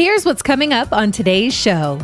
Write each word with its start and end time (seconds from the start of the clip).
Here's 0.00 0.24
what's 0.24 0.40
coming 0.40 0.72
up 0.72 0.94
on 0.94 1.12
today's 1.12 1.52
show. 1.52 2.00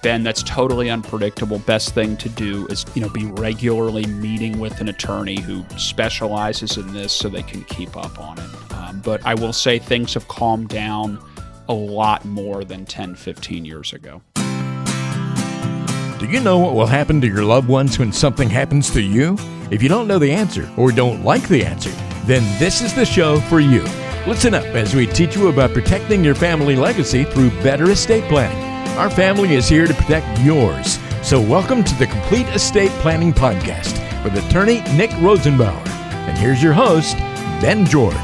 Ben, 0.00 0.22
that's 0.22 0.42
totally 0.42 0.88
unpredictable. 0.88 1.58
Best 1.58 1.92
thing 1.92 2.16
to 2.16 2.30
do 2.30 2.66
is, 2.68 2.86
you 2.94 3.02
know, 3.02 3.10
be 3.10 3.26
regularly 3.26 4.06
meeting 4.06 4.58
with 4.58 4.80
an 4.80 4.88
attorney 4.88 5.38
who 5.38 5.62
specializes 5.76 6.78
in 6.78 6.94
this 6.94 7.12
so 7.12 7.28
they 7.28 7.42
can 7.42 7.62
keep 7.64 7.94
up 7.94 8.18
on 8.18 8.38
it. 8.38 8.72
Um, 8.72 9.02
but 9.04 9.22
I 9.26 9.34
will 9.34 9.52
say 9.52 9.78
things 9.78 10.14
have 10.14 10.28
calmed 10.28 10.70
down 10.70 11.22
a 11.68 11.74
lot 11.74 12.24
more 12.24 12.64
than 12.64 12.86
10, 12.86 13.16
15 13.16 13.66
years 13.66 13.92
ago. 13.92 14.22
Do 14.36 16.26
you 16.26 16.40
know 16.40 16.56
what 16.56 16.72
will 16.72 16.86
happen 16.86 17.20
to 17.20 17.26
your 17.26 17.44
loved 17.44 17.68
ones 17.68 17.98
when 17.98 18.12
something 18.12 18.48
happens 18.48 18.90
to 18.92 19.02
you? 19.02 19.36
If 19.70 19.82
you 19.82 19.90
don't 19.90 20.08
know 20.08 20.18
the 20.18 20.32
answer 20.32 20.70
or 20.78 20.90
don't 20.90 21.22
like 21.22 21.46
the 21.48 21.66
answer, 21.66 21.90
then 22.24 22.42
this 22.58 22.80
is 22.80 22.94
the 22.94 23.04
show 23.04 23.40
for 23.40 23.60
you. 23.60 23.84
Listen 24.26 24.52
up 24.52 24.66
as 24.66 24.94
we 24.94 25.06
teach 25.06 25.34
you 25.34 25.48
about 25.48 25.72
protecting 25.72 26.22
your 26.22 26.34
family 26.34 26.76
legacy 26.76 27.24
through 27.24 27.48
better 27.62 27.90
estate 27.90 28.22
planning. 28.24 28.62
Our 28.98 29.08
family 29.08 29.54
is 29.54 29.66
here 29.66 29.86
to 29.86 29.94
protect 29.94 30.38
yours. 30.40 30.98
So, 31.22 31.40
welcome 31.40 31.82
to 31.82 31.94
the 31.94 32.06
Complete 32.06 32.46
Estate 32.48 32.90
Planning 33.00 33.32
Podcast 33.32 33.94
with 34.22 34.36
attorney 34.36 34.82
Nick 34.94 35.08
Rosenbauer. 35.22 35.88
And 36.28 36.36
here's 36.36 36.62
your 36.62 36.74
host, 36.74 37.16
Ben 37.62 37.86
George. 37.86 38.14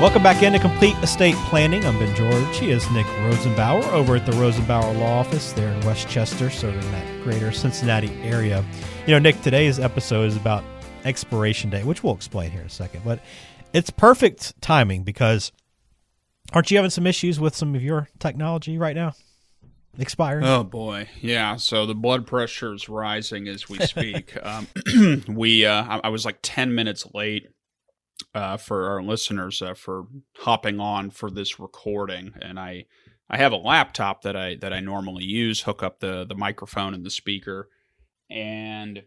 Welcome 0.00 0.24
back 0.24 0.42
into 0.42 0.58
Complete 0.58 0.96
Estate 1.04 1.36
Planning. 1.48 1.84
I'm 1.84 1.96
Ben 2.00 2.16
George. 2.16 2.58
He 2.58 2.72
is 2.72 2.90
Nick 2.90 3.06
Rosenbauer 3.06 3.86
over 3.92 4.16
at 4.16 4.26
the 4.26 4.32
Rosenbauer 4.32 4.98
Law 4.98 5.20
Office 5.20 5.52
there 5.52 5.72
in 5.72 5.80
West 5.86 6.08
Chester, 6.08 6.50
serving 6.50 6.80
that 6.90 7.22
greater 7.22 7.52
Cincinnati 7.52 8.10
area. 8.22 8.64
You 9.06 9.12
know, 9.12 9.20
Nick, 9.20 9.40
today's 9.42 9.78
episode 9.78 10.24
is 10.24 10.36
about 10.36 10.64
expiration 11.06 11.70
date, 11.70 11.84
which 11.84 12.02
we'll 12.02 12.14
explain 12.14 12.50
here 12.50 12.60
in 12.60 12.66
a 12.66 12.70
second. 12.70 13.02
But 13.04 13.20
it's 13.72 13.90
perfect 13.90 14.60
timing 14.60 15.04
because 15.04 15.52
aren't 16.52 16.70
you 16.70 16.76
having 16.76 16.90
some 16.90 17.06
issues 17.06 17.40
with 17.40 17.54
some 17.54 17.74
of 17.74 17.82
your 17.82 18.08
technology 18.18 18.76
right 18.78 18.96
now? 18.96 19.12
Expiring. 19.98 20.44
Oh 20.44 20.62
boy, 20.62 21.08
yeah. 21.22 21.56
So 21.56 21.86
the 21.86 21.94
blood 21.94 22.26
pressure 22.26 22.74
is 22.74 22.88
rising 22.88 23.48
as 23.48 23.68
we 23.68 23.78
speak. 23.78 24.36
um, 24.42 24.66
we, 25.28 25.64
uh, 25.64 26.00
I 26.04 26.10
was 26.10 26.26
like 26.26 26.38
ten 26.42 26.74
minutes 26.74 27.06
late 27.14 27.48
uh, 28.34 28.58
for 28.58 28.90
our 28.90 29.02
listeners 29.02 29.62
uh, 29.62 29.72
for 29.72 30.06
hopping 30.40 30.80
on 30.80 31.10
for 31.10 31.30
this 31.30 31.58
recording, 31.58 32.34
and 32.42 32.58
I, 32.58 32.84
I 33.30 33.38
have 33.38 33.52
a 33.52 33.56
laptop 33.56 34.20
that 34.22 34.36
I 34.36 34.56
that 34.56 34.74
I 34.74 34.80
normally 34.80 35.24
use. 35.24 35.62
Hook 35.62 35.82
up 35.82 36.00
the 36.00 36.26
the 36.26 36.34
microphone 36.34 36.92
and 36.92 37.04
the 37.04 37.10
speaker, 37.10 37.70
and 38.28 39.02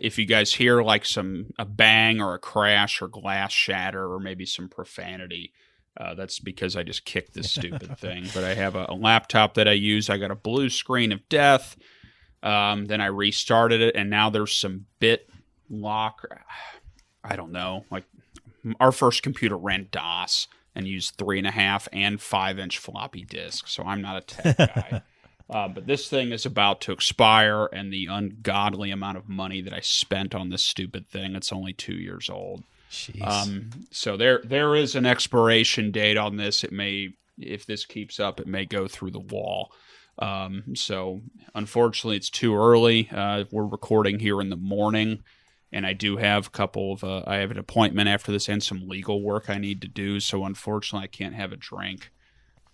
if 0.00 0.18
you 0.18 0.26
guys 0.26 0.54
hear 0.54 0.82
like 0.82 1.04
some 1.04 1.46
a 1.58 1.64
bang 1.64 2.20
or 2.20 2.34
a 2.34 2.38
crash 2.38 3.00
or 3.00 3.08
glass 3.08 3.52
shatter 3.52 4.12
or 4.12 4.18
maybe 4.18 4.46
some 4.46 4.68
profanity, 4.68 5.52
uh, 5.96 6.14
that's 6.14 6.40
because 6.40 6.76
I 6.76 6.82
just 6.82 7.04
kicked 7.04 7.34
this 7.34 7.52
stupid 7.52 7.98
thing. 7.98 8.26
But 8.34 8.44
I 8.44 8.54
have 8.54 8.74
a, 8.74 8.86
a, 8.88 8.94
laptop 8.94 9.54
that 9.54 9.68
I 9.68 9.72
use. 9.72 10.10
I 10.10 10.18
got 10.18 10.30
a 10.30 10.36
blue 10.36 10.68
screen 10.68 11.12
of 11.12 11.28
death. 11.28 11.76
Um, 12.42 12.86
then 12.86 13.00
I 13.00 13.06
restarted 13.06 13.80
it, 13.80 13.94
and 13.96 14.10
now 14.10 14.30
there's 14.30 14.54
some 14.54 14.86
bit 14.98 15.28
lock. 15.70 16.26
I 17.26 17.36
don't 17.36 17.52
know. 17.52 17.84
Like 17.90 18.04
our 18.80 18.92
first 18.92 19.22
computer 19.22 19.56
ran 19.56 19.88
DOS 19.90 20.46
and 20.74 20.86
used 20.86 21.14
three 21.16 21.38
and 21.38 21.46
a 21.46 21.52
half 21.52 21.88
and 21.92 22.20
five 22.20 22.58
inch 22.58 22.78
floppy 22.78 23.24
disks. 23.24 23.72
So 23.72 23.82
I'm 23.84 24.02
not 24.02 24.16
a 24.16 24.20
tech 24.20 24.56
guy. 24.58 25.02
Uh, 25.50 25.68
but 25.68 25.86
this 25.86 26.08
thing 26.08 26.32
is 26.32 26.46
about 26.46 26.80
to 26.80 26.92
expire, 26.92 27.66
and 27.66 27.92
the 27.92 28.06
ungodly 28.06 28.90
amount 28.90 29.18
of 29.18 29.28
money 29.28 29.60
that 29.60 29.74
I 29.74 29.80
spent 29.80 30.34
on 30.34 30.48
this 30.48 30.62
stupid 30.62 31.06
thing, 31.06 31.36
it's 31.36 31.52
only 31.52 31.74
two 31.74 31.94
years 31.94 32.30
old. 32.30 32.64
Um, 33.20 33.70
so 33.90 34.16
there 34.16 34.40
there 34.44 34.74
is 34.74 34.94
an 34.94 35.04
expiration 35.04 35.90
date 35.90 36.16
on 36.16 36.36
this. 36.36 36.64
It 36.64 36.72
may, 36.72 37.10
if 37.38 37.66
this 37.66 37.84
keeps 37.84 38.18
up, 38.18 38.40
it 38.40 38.46
may 38.46 38.64
go 38.64 38.88
through 38.88 39.10
the 39.10 39.18
wall. 39.18 39.72
Um, 40.18 40.76
so 40.76 41.22
unfortunately, 41.54 42.16
it's 42.16 42.30
too 42.30 42.54
early. 42.56 43.08
Uh, 43.10 43.44
we're 43.50 43.66
recording 43.66 44.20
here 44.20 44.40
in 44.40 44.48
the 44.48 44.56
morning, 44.56 45.24
and 45.72 45.84
I 45.84 45.92
do 45.92 46.16
have 46.16 46.46
a 46.46 46.50
couple 46.50 46.92
of. 46.92 47.04
Uh, 47.04 47.22
I 47.26 47.36
have 47.36 47.50
an 47.50 47.58
appointment 47.58 48.08
after 48.08 48.32
this 48.32 48.48
and 48.48 48.62
some 48.62 48.88
legal 48.88 49.20
work 49.20 49.50
I 49.50 49.58
need 49.58 49.82
to 49.82 49.88
do. 49.88 50.20
So 50.20 50.44
unfortunately, 50.44 51.04
I 51.04 51.08
can't 51.08 51.34
have 51.34 51.52
a 51.52 51.56
drink. 51.56 52.10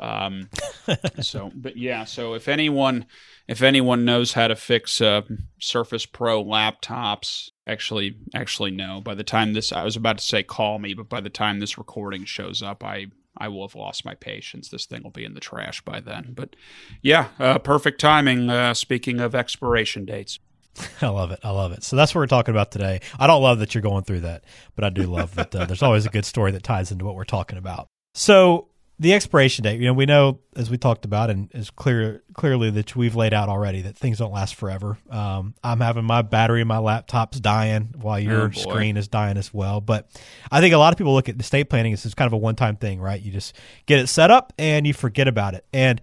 Um, 0.00 0.48
so, 1.20 1.52
but 1.54 1.76
yeah, 1.76 2.04
so 2.04 2.34
if 2.34 2.48
anyone, 2.48 3.06
if 3.46 3.62
anyone 3.62 4.04
knows 4.04 4.32
how 4.32 4.48
to 4.48 4.56
fix 4.56 5.00
uh, 5.00 5.22
Surface 5.60 6.06
Pro 6.06 6.42
laptops, 6.42 7.50
actually, 7.66 8.16
actually 8.34 8.70
no. 8.70 9.00
By 9.00 9.14
the 9.14 9.24
time 9.24 9.52
this, 9.52 9.72
I 9.72 9.84
was 9.84 9.96
about 9.96 10.18
to 10.18 10.24
say 10.24 10.42
call 10.42 10.78
me, 10.78 10.94
but 10.94 11.08
by 11.08 11.20
the 11.20 11.30
time 11.30 11.60
this 11.60 11.78
recording 11.78 12.24
shows 12.24 12.62
up, 12.62 12.82
I 12.82 13.06
I 13.36 13.48
will 13.48 13.66
have 13.66 13.74
lost 13.74 14.04
my 14.04 14.14
patience. 14.14 14.68
This 14.68 14.86
thing 14.86 15.02
will 15.02 15.10
be 15.10 15.24
in 15.24 15.34
the 15.34 15.40
trash 15.40 15.80
by 15.82 16.00
then. 16.00 16.32
But 16.34 16.56
yeah, 17.02 17.28
uh, 17.38 17.58
perfect 17.58 18.00
timing. 18.00 18.50
Uh, 18.50 18.74
speaking 18.74 19.20
of 19.20 19.34
expiration 19.34 20.04
dates. 20.04 20.38
I 21.02 21.08
love 21.08 21.30
it. 21.30 21.40
I 21.42 21.50
love 21.50 21.72
it. 21.72 21.82
So 21.82 21.96
that's 21.96 22.14
what 22.14 22.20
we're 22.20 22.26
talking 22.26 22.54
about 22.54 22.70
today. 22.70 23.00
I 23.18 23.26
don't 23.26 23.42
love 23.42 23.58
that 23.58 23.74
you're 23.74 23.82
going 23.82 24.04
through 24.04 24.20
that, 24.20 24.44
but 24.76 24.84
I 24.84 24.90
do 24.90 25.02
love 25.02 25.34
that 25.34 25.54
uh, 25.54 25.66
there's 25.66 25.82
always 25.82 26.06
a 26.06 26.10
good 26.10 26.24
story 26.24 26.52
that 26.52 26.62
ties 26.62 26.92
into 26.92 27.04
what 27.04 27.14
we're 27.14 27.24
talking 27.24 27.58
about. 27.58 27.88
So 28.14 28.68
the 29.00 29.14
expiration 29.14 29.62
date, 29.62 29.80
you 29.80 29.86
know, 29.86 29.94
we 29.94 30.04
know 30.04 30.40
as 30.54 30.68
we 30.68 30.76
talked 30.76 31.06
about, 31.06 31.30
and 31.30 31.50
is 31.54 31.70
clear 31.70 32.22
clearly 32.34 32.68
that 32.68 32.94
we've 32.94 33.16
laid 33.16 33.32
out 33.32 33.48
already 33.48 33.80
that 33.80 33.96
things 33.96 34.18
don't 34.18 34.30
last 34.30 34.54
forever. 34.54 34.98
Um, 35.08 35.54
I'm 35.64 35.80
having 35.80 36.04
my 36.04 36.20
battery 36.20 36.60
in 36.60 36.68
my 36.68 36.76
laptop's 36.76 37.40
dying 37.40 37.94
while 37.98 38.20
your 38.20 38.48
oh 38.48 38.50
screen 38.50 38.98
is 38.98 39.08
dying 39.08 39.38
as 39.38 39.54
well. 39.54 39.80
But 39.80 40.10
I 40.52 40.60
think 40.60 40.74
a 40.74 40.78
lot 40.78 40.92
of 40.92 40.98
people 40.98 41.14
look 41.14 41.30
at 41.30 41.40
estate 41.40 41.70
planning 41.70 41.94
as 41.94 42.14
kind 42.14 42.26
of 42.26 42.34
a 42.34 42.36
one 42.36 42.56
time 42.56 42.76
thing, 42.76 43.00
right? 43.00 43.20
You 43.20 43.32
just 43.32 43.56
get 43.86 44.00
it 44.00 44.08
set 44.08 44.30
up 44.30 44.52
and 44.58 44.86
you 44.86 44.92
forget 44.92 45.26
about 45.26 45.54
it. 45.54 45.64
And 45.72 45.98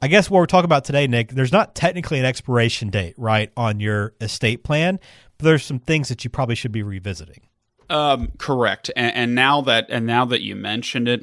I 0.00 0.06
guess 0.06 0.30
what 0.30 0.38
we're 0.38 0.46
talking 0.46 0.66
about 0.66 0.84
today, 0.84 1.08
Nick, 1.08 1.30
there's 1.30 1.52
not 1.52 1.74
technically 1.74 2.20
an 2.20 2.24
expiration 2.24 2.90
date, 2.90 3.14
right, 3.18 3.50
on 3.56 3.80
your 3.80 4.14
estate 4.20 4.62
plan, 4.62 5.00
but 5.36 5.46
there's 5.46 5.64
some 5.64 5.80
things 5.80 6.08
that 6.10 6.22
you 6.22 6.30
probably 6.30 6.54
should 6.54 6.72
be 6.72 6.84
revisiting. 6.84 7.40
Um, 7.90 8.30
correct. 8.38 8.90
And, 8.94 9.14
and, 9.16 9.34
now 9.34 9.60
that 9.62 9.86
and 9.88 10.06
now 10.06 10.24
that 10.26 10.42
you 10.42 10.54
mentioned 10.54 11.08
it, 11.08 11.20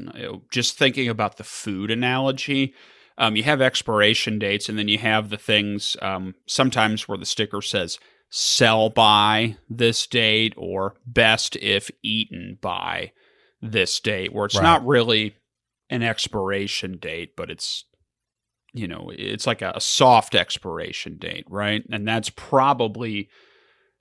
just 0.51 0.77
thinking 0.77 1.07
about 1.07 1.37
the 1.37 1.45
food 1.45 1.89
analogy, 1.89 2.73
um, 3.17 3.37
you 3.37 3.43
have 3.43 3.61
expiration 3.61 4.37
dates, 4.37 4.67
and 4.67 4.77
then 4.77 4.89
you 4.89 4.97
have 4.97 5.29
the 5.29 5.37
things 5.37 5.95
um, 6.01 6.35
sometimes 6.45 7.07
where 7.07 7.17
the 7.17 7.25
sticker 7.25 7.61
says 7.61 7.99
"sell 8.29 8.89
by 8.89 9.55
this 9.69 10.05
date" 10.07 10.53
or 10.57 10.95
"best 11.05 11.55
if 11.55 11.89
eaten 12.03 12.57
by 12.61 13.13
this 13.61 13.97
date," 14.01 14.33
where 14.33 14.45
it's 14.45 14.55
right. 14.55 14.63
not 14.63 14.85
really 14.85 15.37
an 15.89 16.03
expiration 16.03 16.97
date, 16.97 17.37
but 17.37 17.49
it's 17.49 17.85
you 18.73 18.89
know 18.89 19.09
it's 19.15 19.47
like 19.47 19.61
a, 19.61 19.71
a 19.73 19.81
soft 19.81 20.35
expiration 20.35 21.17
date, 21.17 21.45
right? 21.49 21.83
And 21.89 22.05
that's 22.05 22.29
probably 22.29 23.29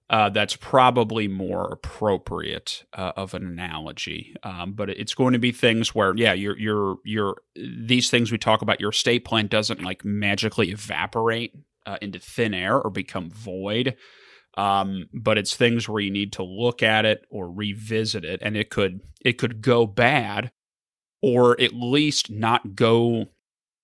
uh, 0.09 0.31
that's 0.31 0.55
probably 0.55 1.27
more 1.27 1.73
appropriate 1.73 2.85
uh, 2.93 3.13
of 3.17 3.35
an 3.35 3.45
analogy. 3.45 4.37
Um, 4.43 4.73
but 4.73 4.89
it's 4.89 5.15
going 5.15 5.33
to 5.33 5.39
be 5.39 5.51
things 5.51 5.95
where, 5.95 6.15
yeah, 6.17 6.33
you're, 6.33 6.59
you're, 6.59 6.97
you're, 7.05 7.37
these 7.57 8.09
things 8.09 8.31
we 8.31 8.39
talk 8.39 8.63
about, 8.63 8.81
your 8.81 8.91
estate 8.91 9.25
plan 9.25 9.49
doesn't 9.49 9.83
like 9.83 10.05
magically 10.05 10.71
evaporate 10.71 11.55
uh, 11.87 11.99
into 12.01 12.21
thin 12.21 12.55
air 12.55 12.79
or 12.79 12.91
become 12.91 13.31
void. 13.31 13.97
Um, 14.57 15.09
but 15.13 15.39
it's 15.39 15.55
things 15.57 15.89
where 15.89 16.01
you 16.01 16.11
need 16.11 16.33
to 16.35 16.43
look 16.43 16.83
at 16.83 17.05
it 17.05 17.27
or 17.29 17.51
revisit 17.51 18.25
it, 18.25 18.41
and 18.43 18.57
it 18.57 18.71
could, 18.71 19.01
it 19.21 19.35
could 19.35 19.61
go 19.61 19.87
bad, 19.87 20.51
or 21.21 21.61
at 21.61 21.75
least 21.75 22.31
not 22.31 22.75
go, 22.75 23.27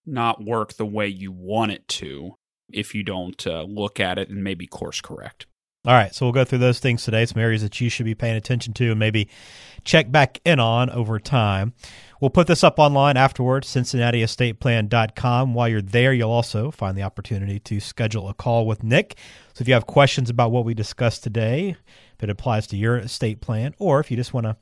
not 0.06 0.42
work 0.42 0.74
the 0.74 0.86
way 0.86 1.08
you 1.08 1.30
want 1.30 1.72
it 1.72 1.86
to 1.88 2.36
if 2.72 2.94
you 2.94 3.02
don't 3.02 3.46
uh, 3.46 3.64
look 3.64 4.00
at 4.00 4.18
it 4.18 4.30
and 4.30 4.42
maybe 4.42 4.66
course 4.66 5.02
correct. 5.02 5.46
All 5.84 5.94
right, 5.94 6.14
so 6.14 6.24
we'll 6.24 6.32
go 6.32 6.44
through 6.44 6.58
those 6.58 6.78
things 6.78 7.02
today, 7.02 7.26
some 7.26 7.42
areas 7.42 7.62
that 7.62 7.80
you 7.80 7.88
should 7.88 8.06
be 8.06 8.14
paying 8.14 8.36
attention 8.36 8.72
to 8.74 8.90
and 8.90 9.00
maybe 9.00 9.28
check 9.82 10.12
back 10.12 10.40
in 10.44 10.60
on 10.60 10.88
over 10.90 11.18
time. 11.18 11.72
We'll 12.20 12.30
put 12.30 12.46
this 12.46 12.62
up 12.62 12.78
online 12.78 13.16
afterwards, 13.16 13.66
CincinnatiEstatePlan.com. 13.66 15.54
While 15.54 15.68
you're 15.68 15.82
there, 15.82 16.12
you'll 16.12 16.30
also 16.30 16.70
find 16.70 16.96
the 16.96 17.02
opportunity 17.02 17.58
to 17.58 17.80
schedule 17.80 18.28
a 18.28 18.34
call 18.34 18.64
with 18.64 18.84
Nick. 18.84 19.18
So 19.54 19.62
if 19.62 19.66
you 19.66 19.74
have 19.74 19.88
questions 19.88 20.30
about 20.30 20.52
what 20.52 20.64
we 20.64 20.72
discussed 20.72 21.24
today, 21.24 21.70
if 22.16 22.22
it 22.22 22.30
applies 22.30 22.68
to 22.68 22.76
your 22.76 22.98
estate 22.98 23.40
plan, 23.40 23.74
or 23.80 23.98
if 23.98 24.08
you 24.08 24.16
just 24.16 24.32
want 24.32 24.46
to 24.46 24.56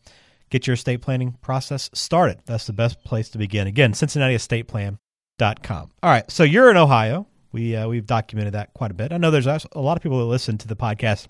get 0.49 0.67
your 0.67 0.73
estate 0.73 1.03
planning 1.03 1.37
process 1.43 1.91
started, 1.93 2.41
that's 2.47 2.67
the 2.67 2.73
best 2.73 3.05
place 3.05 3.29
to 3.29 3.37
begin. 3.37 3.67
Again, 3.67 3.93
CincinnatiEstatePlan.com. 3.93 5.91
All 6.03 6.11
right, 6.11 6.31
so 6.31 6.45
you're 6.45 6.71
in 6.71 6.79
Ohio. 6.79 7.27
We 7.53 7.77
uh, 7.77 7.89
we've 7.89 8.07
documented 8.07 8.55
that 8.55 8.73
quite 8.75 8.91
a 8.91 8.95
bit. 8.95 9.13
I 9.13 9.17
know 9.17 9.31
there's 9.31 9.47
a 9.47 9.81
lot 9.81 9.97
of 9.97 10.03
people 10.03 10.19
that 10.19 10.27
listen 10.27 10.59
to 10.59 10.69
the 10.69 10.77
podcast 10.77 11.27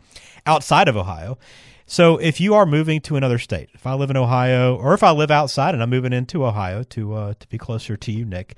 outside 0.46 0.88
of 0.88 0.96
Ohio. 0.96 1.38
So 1.87 2.19
if 2.19 2.40
you 2.40 2.55
are 2.55 2.67
moving 2.67 3.00
to 3.02 3.17
another 3.17 3.38
state, 3.38 3.70
if 3.75 3.84
I 3.84 3.94
live 3.94 4.11
in 4.11 4.17
Ohio, 4.17 4.76
or 4.76 4.94
if 4.94 5.02
I 5.02 5.11
live 5.11 5.32
outside 5.32 5.75
and 5.75 5.82
I'm 5.82 5.90
moving 5.90 6.12
into 6.12 6.44
Ohio 6.44 6.84
to 6.84 7.14
uh, 7.14 7.34
to 7.38 7.49
be 7.49 7.58
closer 7.58 7.96
to 7.96 8.12
you, 8.12 8.25
Nick, 8.25 8.55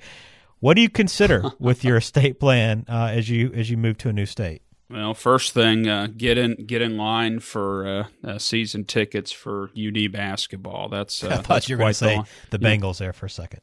what 0.59 0.75
do 0.75 0.81
you 0.81 0.89
consider 0.89 1.51
with 1.59 1.83
your 1.83 1.97
estate 1.97 2.39
plan 2.39 2.85
uh, 2.87 3.09
as 3.11 3.29
you 3.29 3.51
as 3.55 3.71
you 3.71 3.77
move 3.77 3.97
to 3.99 4.09
a 4.09 4.13
new 4.13 4.25
state? 4.25 4.61
Well, 4.89 5.15
first 5.15 5.53
thing, 5.53 5.87
uh, 5.87 6.09
get 6.15 6.37
in 6.37 6.65
get 6.67 6.83
in 6.83 6.95
line 6.95 7.39
for 7.39 7.87
uh, 7.87 8.07
uh, 8.23 8.37
season 8.37 8.85
tickets 8.85 9.31
for 9.31 9.71
UD 9.75 10.11
basketball. 10.11 10.89
That's 10.89 11.23
uh, 11.23 11.27
I 11.27 11.35
thought 11.37 11.47
that's 11.47 11.69
you 11.69 11.75
were 11.75 11.79
going 11.79 11.89
to 11.89 11.95
say 11.95 12.21
the 12.51 12.59
the 12.59 12.63
yeah. 12.63 12.77
Bengals 12.77 12.99
there 12.99 13.13
for 13.13 13.25
a 13.25 13.29
second. 13.31 13.61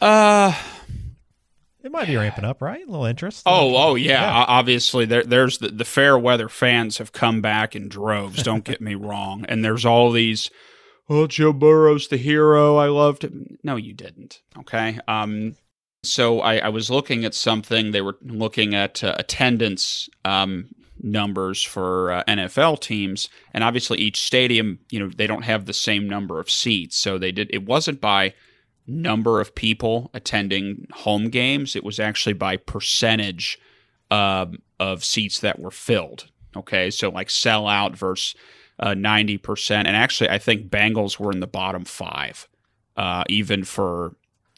Uh 0.00 0.54
It 1.82 1.90
might 1.92 2.06
be 2.08 2.16
ramping 2.16 2.44
up, 2.44 2.60
right? 2.60 2.82
A 2.82 2.90
little 2.90 3.06
interest. 3.06 3.42
oh 3.46 3.76
oh 3.76 3.94
yeah. 3.94 4.22
Yeah. 4.22 4.44
Obviously, 4.48 5.04
there 5.06 5.24
there's 5.24 5.58
the, 5.58 5.68
the 5.68 5.84
fair 5.84 6.18
weather 6.18 6.48
fans 6.48 6.98
have 6.98 7.12
come 7.12 7.40
back 7.40 7.74
in 7.74 7.88
droves. 7.88 8.42
Don't 8.42 8.64
get 8.64 8.80
me 8.80 8.94
wrong. 8.96 9.44
And 9.48 9.64
there's 9.64 9.84
all 9.86 10.10
these. 10.12 10.50
Oh, 11.08 11.26
Joe 11.26 11.52
Burrow's 11.52 12.06
the 12.08 12.16
hero. 12.16 12.76
I 12.76 12.86
loved 12.86 13.24
him. 13.24 13.58
No, 13.64 13.76
you 13.76 13.92
didn't. 13.94 14.42
Okay. 14.58 14.98
Um. 15.08 15.56
So 16.02 16.40
I, 16.40 16.58
I 16.58 16.68
was 16.68 16.90
looking 16.90 17.24
at 17.24 17.34
something. 17.34 17.90
They 17.90 18.00
were 18.00 18.16
looking 18.22 18.74
at 18.74 19.04
uh, 19.04 19.16
attendance 19.18 20.08
um, 20.24 20.68
numbers 21.02 21.62
for 21.62 22.12
uh, 22.12 22.24
NFL 22.28 22.80
teams, 22.80 23.28
and 23.52 23.62
obviously 23.64 23.98
each 23.98 24.22
stadium, 24.22 24.78
you 24.90 24.98
know, 24.98 25.10
they 25.14 25.26
don't 25.26 25.42
have 25.42 25.66
the 25.66 25.74
same 25.74 26.08
number 26.08 26.40
of 26.40 26.50
seats. 26.50 26.96
So 26.96 27.18
they 27.18 27.32
did. 27.32 27.50
It 27.52 27.66
wasn't 27.66 28.00
by 28.00 28.34
number 28.90 29.40
of 29.40 29.54
people 29.54 30.10
attending 30.12 30.86
home 30.92 31.28
games. 31.28 31.76
It 31.76 31.84
was 31.84 31.98
actually 31.98 32.32
by 32.32 32.56
percentage 32.56 33.58
um, 34.10 34.60
of 34.78 35.04
seats 35.04 35.40
that 35.40 35.58
were 35.58 35.70
filled. 35.70 36.26
Okay, 36.56 36.90
so 36.90 37.10
like 37.10 37.28
sellout 37.28 37.94
versus 37.94 38.34
uh, 38.78 38.94
ninety 38.94 39.38
percent, 39.38 39.86
and 39.86 39.96
actually, 39.96 40.30
I 40.30 40.38
think 40.38 40.68
Bengals 40.68 41.18
were 41.18 41.30
in 41.30 41.40
the 41.40 41.46
bottom 41.46 41.84
five, 41.84 42.48
uh, 42.96 43.24
even 43.28 43.62
for 43.64 44.16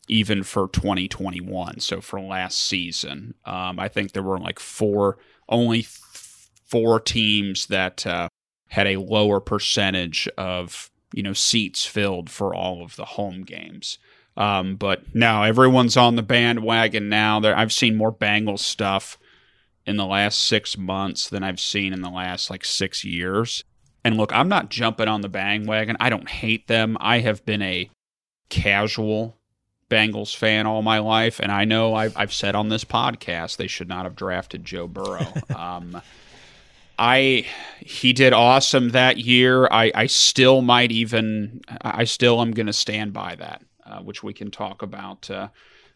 even 0.09 0.43
for 0.43 0.69
2021. 0.69 1.81
So 1.81 2.01
for 2.01 2.21
last 2.21 2.59
season, 2.59 3.35
um, 3.45 3.79
I 3.79 3.89
think 3.89 4.13
there 4.13 4.23
were 4.23 4.39
like 4.39 4.59
four, 4.59 5.19
only 5.49 5.87
four 6.73 7.01
teams 7.01 7.67
that 7.67 8.07
uh, 8.07 8.29
had 8.69 8.87
a 8.87 8.97
lower 8.97 9.41
percentage 9.41 10.29
of 10.37 10.91
you 11.13 11.23
know 11.23 11.35
seats 11.35 11.85
filled 11.85 12.31
for 12.31 12.55
all 12.55 12.83
of 12.83 12.97
the 12.97 13.05
home 13.05 13.43
games. 13.43 13.99
Um, 14.37 14.77
but 14.77 15.15
now 15.15 15.43
everyone's 15.43 15.97
on 15.97 16.17
the 16.17 16.23
bandwagon 16.23 17.09
now. 17.09 17.41
There, 17.41 17.57
I've 17.57 17.73
seen 17.73 17.97
more 17.97 18.13
Bengals 18.13 18.61
stuff 18.61 19.19
in 19.85 19.97
the 19.97 20.07
last 20.07 20.43
six 20.43 20.79
months 20.79 21.29
than 21.29 21.43
I've 21.43 21.61
seen 21.61 21.93
in 21.93 22.03
the 22.03 22.11
last 22.11 22.51
like 22.51 22.65
six 22.65 23.05
years. 23.05 23.65
And 24.05 24.17
look, 24.17 24.33
I'm 24.33 24.49
not 24.49 24.71
jumping 24.71 25.09
on 25.09 25.21
the 25.21 25.29
bandwagon. 25.29 25.97
I 26.01 26.11
don't 26.11 26.29
hate 26.29 26.67
them. 26.67 26.97
I 27.01 27.21
have 27.21 27.45
been 27.45 27.63
a 27.63 27.91
casual 28.49 29.37
Bengals 29.93 30.35
fan 30.35 30.67
all 30.67 30.81
my 30.81 30.99
life, 31.01 31.39
and 31.39 31.53
I 31.53 31.65
know 31.67 31.95
I've, 31.95 32.17
I've 32.17 32.33
said 32.33 32.55
on 32.55 32.71
this 32.71 32.85
podcast 32.85 33.59
they 33.59 33.67
should 33.67 33.89
not 33.89 34.05
have 34.05 34.17
drafted 34.17 34.65
Joe 34.65 34.89
Burrow. 34.89 35.27
um, 35.55 36.01
I 36.99 37.47
he 37.81 38.13
did 38.13 38.33
awesome 38.33 38.91
that 38.91 39.19
year. 39.19 39.67
I, 39.67 39.93
I 39.95 40.07
still 40.07 40.63
might 40.63 40.93
even 40.93 41.61
I 41.83 42.05
still 42.05 42.41
am 42.41 42.53
going 42.53 42.69
to 42.69 42.73
stand 42.73 43.13
by 43.13 43.35
that, 43.37 43.63
which 44.01 44.23
we 44.23 44.33
can 44.33 44.51
talk 44.51 44.83
about. 44.83 45.31
Uh, 45.31 45.49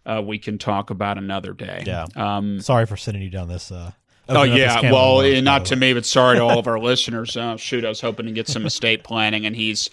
uh, 0.04 0.22
we 0.24 0.38
can 0.38 0.56
talk 0.56 0.90
about 0.90 1.18
another 1.18 1.52
day. 1.52 1.82
Yeah. 1.84 2.06
Um, 2.14 2.60
Sorry 2.60 2.86
for 2.86 2.96
sending 2.96 3.22
you 3.22 3.30
down 3.30 3.48
this. 3.48 3.72
Uh, 3.72 3.92
Oh 4.28 4.40
opening 4.40 4.54
up 4.54 4.74
this 4.74 4.82
yeah, 4.82 4.92
well, 4.92 5.20
eh, 5.20 5.40
not 5.40 5.66
to 5.66 5.76
me, 5.76 5.92
but 5.92 6.04
sorry 6.04 6.36
to 6.36 6.42
all 6.42 6.58
of 6.58 6.66
our 6.66 6.78
listeners. 6.80 7.36
Uh, 7.36 7.56
shoot, 7.56 7.84
I 7.84 7.88
was 7.88 8.00
hoping 8.00 8.26
to 8.26 8.32
get 8.32 8.48
some 8.48 8.66
estate 8.66 9.04
planning, 9.04 9.46
and 9.46 9.54
he's 9.54 9.88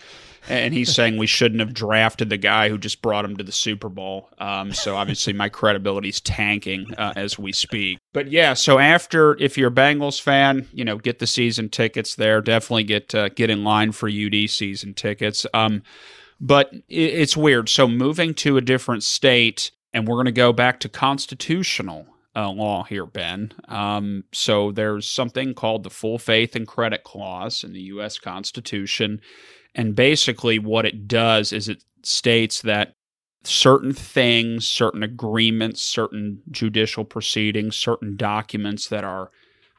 and 0.50 0.74
he's 0.74 0.94
saying 0.94 1.18
we 1.18 1.28
shouldn't 1.28 1.62
have 1.62 1.74
drafted 1.74 2.30
the 2.30 2.38
guy 2.38 2.68
who 2.68 2.78
just 2.78 3.02
brought 3.02 3.24
him 3.24 3.38
to 3.38 3.44
the 3.44 3.52
Super 3.52 3.90
Bowl. 3.90 4.30
Um, 4.40 4.74
so 4.74 4.96
obviously 4.96 5.32
my 5.32 5.48
credibility's 5.48 6.20
tanking 6.20 6.94
uh, 6.96 7.14
as 7.16 7.40
we 7.40 7.54
speak. 7.54 8.00
But 8.12 8.30
yeah, 8.30 8.54
so 8.54 8.78
after 8.78 9.38
if 9.42 9.58
you're 9.58 9.70
a 9.70 9.74
Bengals 9.74 10.22
fan, 10.22 10.68
you 10.74 10.84
know, 10.84 10.98
get 10.98 11.20
the 11.20 11.28
season 11.28 11.70
tickets 11.70 12.16
there. 12.16 12.42
Definitely 12.42 12.84
get 12.86 13.16
uh, 13.16 13.30
get 13.30 13.50
in 13.50 13.64
line 13.64 13.92
for 13.92 14.10
UD 14.10 14.50
season 14.50 14.94
tickets. 14.94 15.46
Um, 15.54 15.84
but 16.44 16.74
it's 16.90 17.38
weird. 17.38 17.70
So 17.70 17.88
moving 17.88 18.34
to 18.36 18.58
a 18.58 18.62
different 18.62 19.04
state, 19.04 19.72
and 19.94 20.06
we're 20.06 20.18
going 20.18 20.26
to 20.26 20.34
go 20.34 20.52
back 20.52 20.82
to 20.82 20.90
constitutional 20.90 22.06
uh, 22.36 22.50
law 22.50 22.84
here, 22.84 23.06
Ben. 23.06 23.54
Um, 23.70 24.26
so 24.34 24.74
there's 24.74 25.10
something 25.10 25.54
called 25.54 25.84
the 25.84 25.90
full 25.90 26.18
faith 26.18 26.54
and 26.54 26.68
credit 26.68 27.06
clause 27.06 27.64
in 27.64 27.72
the 27.72 27.80
U.S. 27.84 28.18
Constitution. 28.18 29.22
And 29.74 29.96
basically, 29.96 30.60
what 30.60 30.86
it 30.86 31.08
does 31.08 31.54
is 31.54 31.70
it 31.70 31.86
states 32.04 32.62
that 32.64 32.96
certain 33.46 33.94
things, 33.94 34.68
certain 34.68 35.02
agreements, 35.02 35.82
certain 35.82 36.42
judicial 36.52 37.06
proceedings, 37.06 37.78
certain 37.78 38.18
documents 38.18 38.90
that 38.90 39.06
are 39.06 39.32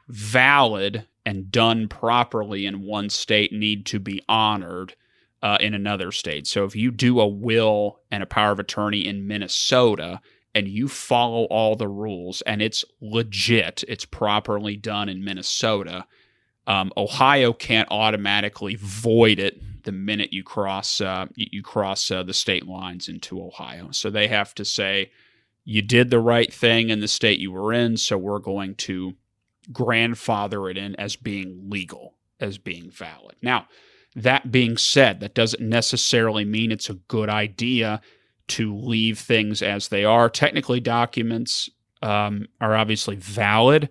valid 0.07 1.05
and 1.27 1.51
done 1.51 1.87
properly 1.87 2.65
in 2.65 2.81
one 2.81 3.11
state 3.11 3.53
need 3.53 3.85
to 3.85 3.99
be 3.99 4.23
honored 4.27 4.95
uh, 5.45 5.59
in 5.61 5.75
another 5.75 6.11
state. 6.11 6.47
So 6.47 6.65
if 6.65 6.75
you 6.75 6.89
do 6.89 7.19
a 7.19 7.27
will 7.27 7.99
and 8.09 8.23
a 8.23 8.25
power 8.25 8.51
of 8.51 8.59
attorney 8.59 9.05
in 9.05 9.27
Minnesota 9.27 10.19
and 10.55 10.67
you 10.67 10.87
follow 10.87 11.43
all 11.45 11.75
the 11.75 11.87
rules 11.87 12.41
and 12.41 12.63
it's 12.63 12.83
legit, 12.99 13.83
it's 13.87 14.05
properly 14.05 14.75
done 14.75 15.07
in 15.07 15.23
Minnesota, 15.23 16.07
um, 16.65 16.91
Ohio 16.97 17.53
can't 17.53 17.87
automatically 17.91 18.73
void 18.73 19.37
it 19.37 19.61
the 19.83 19.91
minute 19.91 20.33
you 20.33 20.41
cross 20.41 20.99
uh, 20.99 21.27
you 21.35 21.61
cross 21.61 22.09
uh, 22.09 22.23
the 22.23 22.33
state 22.33 22.65
lines 22.65 23.07
into 23.07 23.39
Ohio. 23.39 23.89
So 23.91 24.09
they 24.09 24.27
have 24.29 24.55
to 24.55 24.65
say 24.65 25.11
you 25.63 25.83
did 25.83 26.09
the 26.09 26.19
right 26.19 26.51
thing 26.51 26.89
in 26.89 27.01
the 27.01 27.07
state 27.07 27.37
you 27.39 27.51
were 27.51 27.71
in, 27.71 27.97
so 27.97 28.17
we're 28.17 28.39
going 28.39 28.73
to 28.75 29.13
grandfather 29.71 30.71
it 30.71 30.77
in 30.77 30.95
as 30.95 31.15
being 31.15 31.69
legal, 31.69 32.15
as 32.39 32.57
being 32.57 32.89
valid. 32.89 33.35
Now, 33.43 33.67
that 34.15 34.51
being 34.51 34.77
said, 34.77 35.19
that 35.19 35.35
doesn't 35.35 35.67
necessarily 35.67 36.45
mean 36.45 36.71
it's 36.71 36.89
a 36.89 36.95
good 36.95 37.29
idea 37.29 38.01
to 38.47 38.75
leave 38.75 39.19
things 39.19 39.61
as 39.61 39.89
they 39.89 40.05
are. 40.05 40.29
Technically, 40.29 40.79
documents 40.79 41.69
um, 42.01 42.47
are 42.61 42.75
obviously 42.75 43.15
valid, 43.15 43.89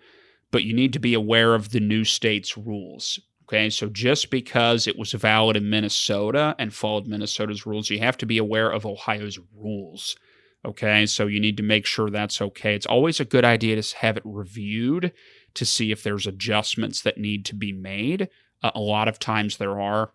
but 0.51 0.65
you 0.65 0.73
need 0.73 0.93
to 0.93 0.99
be 0.99 1.15
aware 1.15 1.55
of 1.55 1.71
the 1.71 1.81
new 1.81 2.05
state's 2.05 2.57
rules. 2.57 3.19
Okay, 3.45 3.69
so 3.69 3.89
just 3.91 4.31
because 4.31 4.87
it 4.87 4.99
was 4.99 5.13
valid 5.13 5.57
in 5.57 5.69
Minnesota 5.69 6.57
and 6.59 6.73
followed 6.73 7.07
Minnesota's 7.07 7.67
rules, 7.67 7.91
you 7.91 7.99
have 7.99 8.17
to 8.19 8.27
be 8.27 8.39
aware 8.39 8.71
of 8.71 8.87
Ohio's 8.87 9.39
rules. 9.55 10.17
Okay, 10.65 11.05
so 11.05 11.27
you 11.27 11.41
need 11.41 11.59
to 11.59 11.63
make 11.63 11.85
sure 11.85 12.09
that's 12.09 12.41
okay. 12.41 12.75
It's 12.75 12.87
always 12.87 13.21
a 13.21 13.27
good 13.27 13.45
idea 13.45 13.81
to 13.81 13.97
have 13.99 14.17
it 14.17 14.23
reviewed 14.25 15.13
to 15.53 15.67
see 15.67 15.93
if 15.93 16.03
there's 16.03 16.27
adjustments 16.27 17.03
that 17.03 17.19
need 17.19 17.45
to 17.45 17.55
be 17.55 17.71
made. 17.71 18.31
A 18.75 18.81
lot 18.81 19.09
of 19.09 19.19
times 19.19 19.57
there 19.57 19.81
are. 19.81 20.13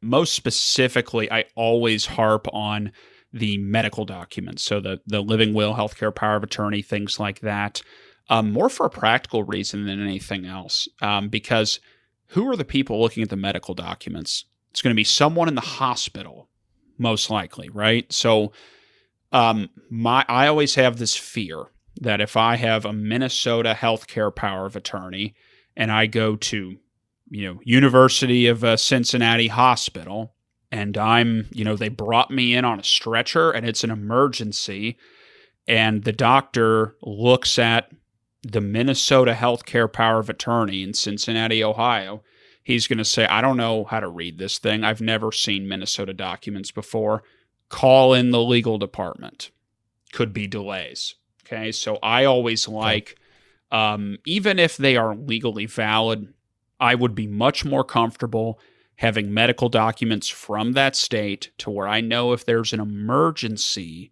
Most 0.00 0.32
specifically, 0.32 1.30
I 1.30 1.44
always 1.54 2.06
harp 2.06 2.46
on 2.52 2.92
the 3.32 3.58
medical 3.58 4.04
documents. 4.04 4.62
So 4.62 4.80
the 4.80 5.00
the 5.06 5.20
living 5.20 5.54
will, 5.54 5.74
healthcare 5.74 6.14
power 6.14 6.36
of 6.36 6.42
attorney, 6.42 6.82
things 6.82 7.20
like 7.20 7.40
that. 7.40 7.82
Um, 8.28 8.52
more 8.52 8.68
for 8.68 8.86
a 8.86 8.90
practical 8.90 9.42
reason 9.42 9.86
than 9.86 10.00
anything 10.00 10.46
else. 10.46 10.88
Um, 11.02 11.28
because 11.28 11.80
who 12.28 12.48
are 12.48 12.56
the 12.56 12.64
people 12.64 13.00
looking 13.00 13.22
at 13.22 13.28
the 13.28 13.36
medical 13.36 13.74
documents? 13.74 14.44
It's 14.70 14.82
going 14.82 14.94
to 14.94 14.98
be 14.98 15.04
someone 15.04 15.48
in 15.48 15.56
the 15.56 15.60
hospital, 15.60 16.48
most 16.96 17.28
likely, 17.28 17.68
right? 17.70 18.10
So 18.12 18.52
um, 19.32 19.68
my 19.90 20.24
I 20.28 20.46
always 20.46 20.76
have 20.76 20.96
this 20.96 21.16
fear 21.16 21.66
that 22.00 22.20
if 22.20 22.36
I 22.36 22.56
have 22.56 22.84
a 22.84 22.92
Minnesota 22.92 23.76
healthcare 23.78 24.34
power 24.34 24.66
of 24.66 24.76
attorney 24.76 25.34
and 25.76 25.90
I 25.90 26.06
go 26.06 26.36
to, 26.36 26.78
you 27.30 27.46
know, 27.46 27.60
University 27.64 28.46
of 28.46 28.64
uh, 28.64 28.76
Cincinnati 28.76 29.48
Hospital 29.48 30.34
and 30.72 30.96
I'm, 30.96 31.48
you 31.52 31.64
know, 31.64 31.76
they 31.76 31.88
brought 31.88 32.30
me 32.30 32.54
in 32.54 32.64
on 32.64 32.78
a 32.78 32.84
stretcher 32.84 33.50
and 33.50 33.66
it's 33.66 33.82
an 33.84 33.90
emergency 33.90 34.98
and 35.66 36.04
the 36.04 36.12
doctor 36.12 36.96
looks 37.02 37.58
at 37.58 37.90
the 38.42 38.60
Minnesota 38.60 39.32
healthcare 39.32 39.92
power 39.92 40.18
of 40.18 40.30
attorney 40.30 40.82
in 40.82 40.94
Cincinnati, 40.94 41.62
Ohio, 41.62 42.22
he's 42.62 42.86
going 42.86 42.98
to 42.98 43.04
say, 43.04 43.26
I 43.26 43.40
don't 43.40 43.56
know 43.56 43.84
how 43.84 44.00
to 44.00 44.08
read 44.08 44.38
this 44.38 44.58
thing. 44.58 44.84
I've 44.84 45.00
never 45.00 45.32
seen 45.32 45.68
Minnesota 45.68 46.14
documents 46.14 46.70
before. 46.70 47.22
Call 47.68 48.14
in 48.14 48.30
the 48.30 48.42
legal 48.42 48.78
department. 48.78 49.50
Could 50.12 50.32
be 50.32 50.46
delays. 50.46 51.14
Okay. 51.44 51.72
So 51.72 51.98
I 52.02 52.24
always 52.24 52.66
like, 52.66 53.16
um, 53.70 54.18
even 54.24 54.58
if 54.58 54.76
they 54.76 54.96
are 54.96 55.14
legally 55.14 55.66
valid, 55.66 56.32
I 56.80 56.94
would 56.94 57.14
be 57.14 57.26
much 57.26 57.64
more 57.64 57.84
comfortable 57.84 58.58
having 58.96 59.32
medical 59.32 59.68
documents 59.68 60.28
from 60.28 60.72
that 60.72 60.94
state 60.94 61.50
to 61.58 61.70
where 61.70 61.88
I 61.88 62.00
know 62.00 62.32
if 62.32 62.44
there's 62.44 62.72
an 62.72 62.80
emergency, 62.80 64.10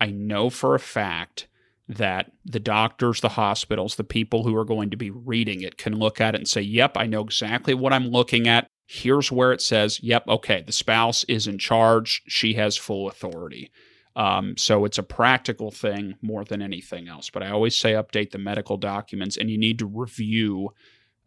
I 0.00 0.10
know 0.10 0.50
for 0.50 0.74
a 0.74 0.80
fact 0.80 1.48
that 1.88 2.30
the 2.44 2.60
doctors, 2.60 3.22
the 3.22 3.30
hospitals, 3.30 3.96
the 3.96 4.04
people 4.04 4.44
who 4.44 4.54
are 4.54 4.66
going 4.66 4.90
to 4.90 4.96
be 4.96 5.10
reading 5.10 5.62
it 5.62 5.78
can 5.78 5.98
look 5.98 6.20
at 6.20 6.34
it 6.34 6.38
and 6.38 6.48
say, 6.48 6.60
yep, 6.60 6.96
I 6.96 7.06
know 7.06 7.22
exactly 7.22 7.72
what 7.72 7.94
I'm 7.94 8.08
looking 8.08 8.46
at. 8.46 8.66
Here's 8.86 9.32
where 9.32 9.52
it 9.52 9.62
says, 9.62 9.98
yep, 10.02 10.28
okay, 10.28 10.62
the 10.62 10.72
spouse 10.72 11.24
is 11.24 11.46
in 11.46 11.58
charge. 11.58 12.22
She 12.28 12.54
has 12.54 12.76
full 12.76 13.08
authority. 13.08 13.70
Um, 14.14 14.56
so 14.58 14.84
it's 14.84 14.98
a 14.98 15.02
practical 15.02 15.70
thing 15.70 16.16
more 16.20 16.44
than 16.44 16.60
anything 16.60 17.08
else. 17.08 17.30
But 17.30 17.42
I 17.42 17.50
always 17.50 17.78
say 17.78 17.92
update 17.92 18.32
the 18.32 18.38
medical 18.38 18.76
documents 18.76 19.38
and 19.38 19.48
you 19.48 19.56
need 19.56 19.78
to 19.78 19.86
review 19.86 20.70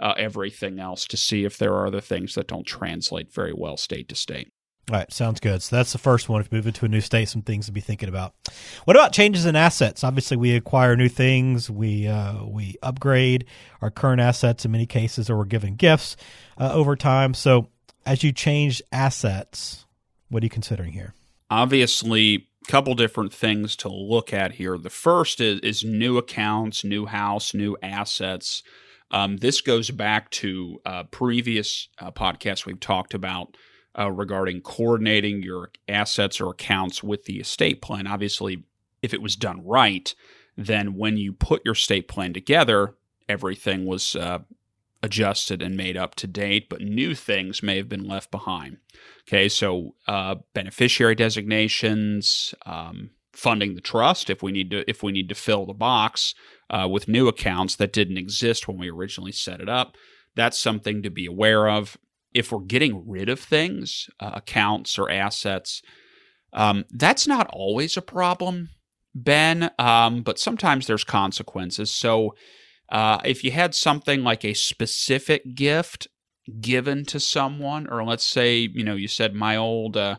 uh, 0.02 0.14
everything 0.18 0.80
else 0.80 1.06
to 1.08 1.18
see 1.18 1.46
if 1.46 1.58
there 1.58 1.74
are 1.74 1.88
other 1.88 2.02
things 2.02 2.36
that 2.36 2.48
don't 2.48 2.66
translate 2.66 3.34
very 3.34 3.54
well 3.54 3.78
state 3.78 4.10
to 4.10 4.16
state. 4.16 4.52
All 4.90 4.98
right, 4.98 5.14
sounds 5.14 5.40
good. 5.40 5.62
So 5.62 5.76
that's 5.76 5.92
the 5.92 6.00
first 6.00 6.28
one. 6.28 6.42
If 6.42 6.52
you 6.52 6.58
move 6.58 6.68
into 6.68 6.86
a 6.86 6.90
new 6.90 7.02
state, 7.02 7.30
some 7.30 7.44
things 7.44 7.68
to 7.68 7.72
be 7.72 7.80
thinking 7.82 8.10
about. 8.10 8.34
What 8.86 8.98
about 8.98 9.14
changes 9.14 9.46
in 9.46 9.56
assets? 9.56 10.04
Obviously, 10.04 10.38
we 10.38 10.56
acquire 10.56 10.98
new 10.98 11.08
things, 11.08 11.70
we 11.70 12.08
uh, 12.08 12.44
we 12.46 12.76
upgrade 12.82 13.46
our 13.82 13.92
current 13.92 14.20
assets 14.20 14.66
in 14.66 14.72
many 14.72 14.86
cases, 14.86 15.30
or 15.30 15.38
we're 15.38 15.46
given 15.46 15.76
gifts 15.76 16.18
uh, 16.58 16.72
over 16.74 16.96
time. 16.96 17.34
So, 17.34 17.70
as 18.06 18.24
you 18.24 18.32
change 18.32 18.82
assets, 18.92 19.86
what 20.30 20.44
are 20.44 20.46
you 20.46 20.50
considering 20.50 20.94
here? 20.94 21.14
Obviously, 21.50 22.48
a 22.68 22.72
couple 22.72 22.96
different 22.96 23.34
things 23.34 23.76
to 23.78 23.90
look 23.90 24.34
at 24.34 24.54
here. 24.54 24.78
The 24.78 24.90
first 24.90 25.40
is, 25.40 25.60
is 25.62 25.86
new 25.86 26.18
accounts, 26.18 26.84
new 26.84 27.06
house, 27.06 27.54
new 27.54 27.78
assets. 27.84 28.64
Um, 29.12 29.38
this 29.38 29.62
goes 29.62 29.92
back 29.92 30.30
to 30.32 30.82
uh, 30.86 31.04
previous 31.04 31.90
uh, 32.00 32.12
podcasts 32.12 32.66
we've 32.66 32.80
talked 32.80 33.14
about 33.14 33.58
uh, 33.98 34.12
regarding 34.12 34.62
coordinating 34.62 35.44
your 35.44 35.72
assets 35.88 36.40
or 36.40 36.52
accounts 36.52 37.04
with 37.04 37.26
the 37.26 37.40
estate 37.40 37.82
plan. 37.82 38.08
Obviously, 38.08 38.64
if 39.02 39.14
it 39.14 39.22
was 39.22 39.36
done 39.36 39.66
right, 39.66 40.16
then 40.56 40.96
when 40.96 41.18
you 41.18 41.34
put 41.34 41.64
your 41.66 41.74
estate 41.74 42.08
plan 42.08 42.34
together, 42.34 42.96
everything 43.28 43.86
was 43.86 44.16
uh, 44.16 44.40
adjusted 45.04 45.62
and 45.62 45.76
made 45.76 45.98
up 45.98 46.16
to 46.16 46.28
date, 46.28 46.70
but 46.70 46.82
new 46.82 47.16
things 47.16 47.64
may 47.64 47.78
have 47.78 47.90
been 47.90 48.08
left 48.08 48.32
behind. 48.32 48.78
Okay, 49.28 49.50
so 49.50 49.96
uh, 50.08 50.36
beneficiary 50.54 51.16
designations, 51.16 52.54
um, 52.66 53.12
funding 53.34 53.76
the 53.76 53.82
trust 53.82 54.30
if 54.30 54.44
we 54.44 54.52
need 54.52 54.70
to 54.72 54.90
if 54.90 55.04
we 55.04 55.12
need 55.12 55.30
to 55.30 55.36
fill 55.36 55.66
the 55.66 55.74
box 55.74 56.34
uh, 56.70 56.88
with 56.90 57.08
new 57.08 57.28
accounts 57.28 57.76
that 57.76 57.94
didn't 57.94 58.18
exist 58.18 58.68
when 58.68 58.78
we 58.78 58.90
originally 58.90 59.32
set 59.32 59.62
it 59.62 59.70
up. 59.70 59.96
That's 60.36 60.60
something 60.60 61.02
to 61.04 61.10
be 61.10 61.26
aware 61.26 61.70
of 61.70 61.98
if 62.34 62.52
we're 62.52 62.60
getting 62.60 63.08
rid 63.08 63.30
of 63.30 63.40
things, 63.40 64.10
uh, 64.20 64.32
accounts 64.36 64.98
or 64.98 65.10
assets, 65.10 65.82
um, 66.54 66.86
that's 66.90 67.28
not 67.28 67.48
always 67.52 67.98
a 67.98 68.02
problem, 68.02 68.70
Ben, 69.14 69.72
um, 69.80 70.22
but 70.22 70.40
sometimes 70.40 70.88
there's 70.88 71.04
consequences. 71.04 71.92
So 71.92 72.36
uh, 72.90 73.20
if 73.24 73.44
you 73.44 73.52
had 73.52 73.76
something 73.76 74.24
like 74.24 74.44
a 74.44 74.54
specific 74.54 75.56
gift 75.56 76.08
given 76.60 77.06
to 77.06 77.20
someone, 77.20 77.88
or 77.90 78.04
let's 78.04 78.26
say, 78.26 78.70
you 78.74 78.84
know, 78.84 78.96
you 78.96 79.08
said 79.08 79.34
my 79.34 79.56
old, 79.56 79.96
uh, 79.96 80.18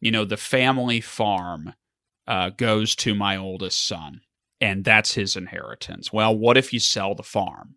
you 0.00 0.10
know, 0.10 0.24
the 0.24 0.36
family 0.36 1.00
farm 1.00 1.74
uh, 2.26 2.50
goes 2.50 2.94
to 2.96 3.14
my 3.14 3.36
oldest 3.36 3.86
son, 3.86 4.20
and 4.60 4.84
that's 4.84 5.14
his 5.14 5.36
inheritance. 5.36 6.12
Well, 6.12 6.36
what 6.36 6.56
if 6.56 6.72
you 6.72 6.80
sell 6.80 7.14
the 7.14 7.22
farm? 7.22 7.76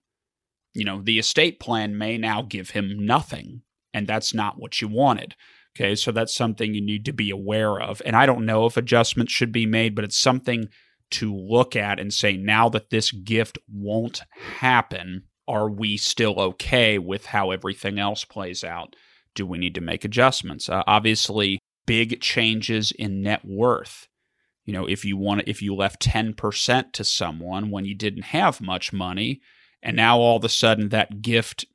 You 0.73 0.85
know, 0.85 1.01
the 1.01 1.19
estate 1.19 1.59
plan 1.59 1.97
may 1.97 2.17
now 2.17 2.43
give 2.43 2.71
him 2.71 3.05
nothing 3.05 3.63
and 3.97 4.05
that's 4.05 4.31
not 4.31 4.59
what 4.59 4.79
you 4.79 4.87
wanted. 4.87 5.35
Okay, 5.75 5.95
so 5.95 6.11
that's 6.11 6.33
something 6.33 6.73
you 6.73 6.85
need 6.85 7.03
to 7.05 7.13
be 7.13 7.31
aware 7.31 7.81
of. 7.81 8.01
And 8.05 8.15
I 8.15 8.27
don't 8.27 8.45
know 8.45 8.67
if 8.67 8.77
adjustments 8.77 9.33
should 9.33 9.51
be 9.51 9.65
made, 9.65 9.95
but 9.95 10.03
it's 10.03 10.17
something 10.17 10.69
to 11.11 11.35
look 11.35 11.75
at 11.75 11.99
and 11.99 12.13
say, 12.13 12.37
now 12.37 12.69
that 12.69 12.91
this 12.91 13.11
gift 13.11 13.57
won't 13.71 14.21
happen, 14.59 15.23
are 15.47 15.69
we 15.69 15.97
still 15.97 16.39
okay 16.39 16.99
with 16.99 17.27
how 17.27 17.49
everything 17.49 17.97
else 17.97 18.23
plays 18.23 18.63
out? 18.63 18.95
Do 19.33 19.45
we 19.47 19.57
need 19.57 19.75
to 19.75 19.81
make 19.81 20.05
adjustments? 20.05 20.69
Uh, 20.69 20.83
obviously, 20.85 21.59
big 21.87 22.21
changes 22.21 22.91
in 22.91 23.21
net 23.21 23.45
worth. 23.45 24.07
You 24.67 24.73
know, 24.73 24.85
if 24.85 25.03
you 25.03 25.17
want, 25.17 25.47
if 25.47 25.63
you 25.63 25.73
left 25.73 26.01
ten 26.01 26.35
percent 26.35 26.93
to 26.93 27.03
someone 27.03 27.71
when 27.71 27.85
you 27.85 27.95
didn't 27.95 28.25
have 28.25 28.61
much 28.61 28.93
money, 28.93 29.41
and 29.81 29.97
now 29.97 30.19
all 30.19 30.37
of 30.37 30.43
a 30.43 30.49
sudden 30.49 30.89
that 30.89 31.23
gift 31.23 31.65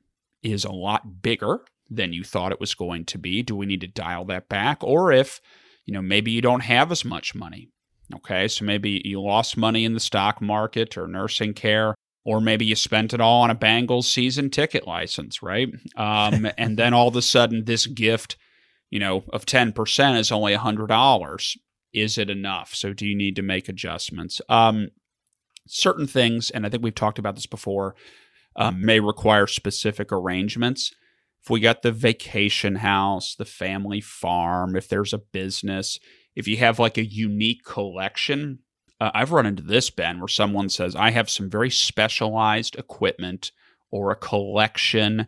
is 0.42 0.64
a 0.64 0.70
lot 0.70 1.22
bigger, 1.22 1.62
than 1.96 2.12
you 2.12 2.24
thought 2.24 2.52
it 2.52 2.60
was 2.60 2.74
going 2.74 3.04
to 3.06 3.18
be. 3.18 3.42
Do 3.42 3.54
we 3.54 3.66
need 3.66 3.80
to 3.82 3.86
dial 3.86 4.24
that 4.26 4.48
back? 4.48 4.82
Or 4.82 5.12
if, 5.12 5.40
you 5.84 5.92
know, 5.92 6.02
maybe 6.02 6.30
you 6.30 6.40
don't 6.40 6.60
have 6.60 6.90
as 6.90 7.04
much 7.04 7.34
money. 7.34 7.68
Okay, 8.14 8.48
so 8.48 8.64
maybe 8.64 9.00
you 9.04 9.22
lost 9.22 9.56
money 9.56 9.84
in 9.84 9.94
the 9.94 10.00
stock 10.00 10.40
market 10.42 10.98
or 10.98 11.06
nursing 11.06 11.54
care, 11.54 11.94
or 12.24 12.40
maybe 12.40 12.64
you 12.64 12.76
spent 12.76 13.14
it 13.14 13.20
all 13.20 13.42
on 13.42 13.50
a 13.50 13.54
Bengals 13.54 14.04
season 14.04 14.50
ticket 14.50 14.86
license, 14.86 15.42
right? 15.42 15.68
Um, 15.96 16.48
and 16.58 16.78
then 16.78 16.92
all 16.92 17.08
of 17.08 17.16
a 17.16 17.22
sudden, 17.22 17.64
this 17.64 17.86
gift, 17.86 18.36
you 18.90 18.98
know, 18.98 19.24
of 19.32 19.46
10% 19.46 20.18
is 20.18 20.30
only 20.30 20.54
$100. 20.54 21.56
Is 21.92 22.18
it 22.18 22.30
enough? 22.30 22.74
So, 22.74 22.92
do 22.92 23.06
you 23.06 23.16
need 23.16 23.36
to 23.36 23.42
make 23.42 23.68
adjustments? 23.68 24.40
Um, 24.48 24.88
certain 25.66 26.06
things, 26.06 26.50
and 26.50 26.66
I 26.66 26.68
think 26.68 26.82
we've 26.82 26.94
talked 26.94 27.18
about 27.18 27.34
this 27.34 27.46
before, 27.46 27.94
um, 28.56 28.84
may 28.84 29.00
require 29.00 29.46
specific 29.46 30.12
arrangements 30.12 30.92
if 31.42 31.50
we 31.50 31.58
got 31.58 31.82
the 31.82 31.90
vacation 31.90 32.76
house, 32.76 33.34
the 33.34 33.44
family 33.44 34.00
farm, 34.00 34.76
if 34.76 34.88
there's 34.88 35.12
a 35.12 35.18
business, 35.18 35.98
if 36.36 36.46
you 36.46 36.56
have 36.58 36.78
like 36.78 36.96
a 36.96 37.04
unique 37.04 37.64
collection, 37.64 38.60
uh, 39.00 39.10
I've 39.12 39.32
run 39.32 39.46
into 39.46 39.62
this, 39.62 39.90
Ben, 39.90 40.20
where 40.20 40.28
someone 40.28 40.68
says, 40.68 40.94
I 40.94 41.10
have 41.10 41.28
some 41.28 41.50
very 41.50 41.68
specialized 41.68 42.76
equipment 42.76 43.50
or 43.90 44.12
a 44.12 44.16
collection 44.16 45.26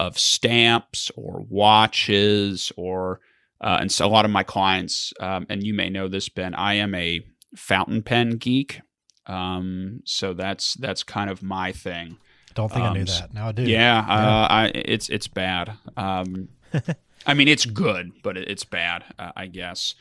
of 0.00 0.18
stamps 0.18 1.12
or 1.14 1.46
watches 1.48 2.72
or 2.76 3.20
uh, 3.62 3.78
and 3.80 3.90
so 3.90 4.06
a 4.06 4.08
lot 4.08 4.24
of 4.24 4.30
my 4.30 4.42
clients 4.42 5.12
um, 5.20 5.46
and 5.48 5.64
you 5.64 5.74
may 5.74 5.88
know 5.88 6.08
this 6.08 6.28
ben 6.28 6.54
i 6.54 6.74
am 6.74 6.94
a 6.94 7.24
fountain 7.56 8.02
pen 8.02 8.36
geek 8.36 8.80
um, 9.26 10.00
so 10.04 10.34
that's 10.34 10.74
that's 10.74 11.04
kind 11.04 11.30
of 11.30 11.42
my 11.42 11.70
thing 11.70 12.18
don't 12.54 12.70
think 12.70 12.84
um, 12.84 12.90
I 12.90 12.98
knew 12.98 13.04
that. 13.04 13.34
Now 13.34 13.48
I 13.48 13.52
do. 13.52 13.62
Yeah, 13.62 14.04
yeah. 14.06 14.14
Uh, 14.14 14.46
I, 14.50 14.72
it's 14.74 15.08
it's 15.08 15.28
bad. 15.28 15.72
Um, 15.96 16.48
I 17.26 17.34
mean, 17.34 17.48
it's 17.48 17.66
good, 17.66 18.12
but 18.22 18.36
it's 18.36 18.64
bad, 18.64 19.04
uh, 19.18 19.32
I 19.36 19.46
guess. 19.46 19.94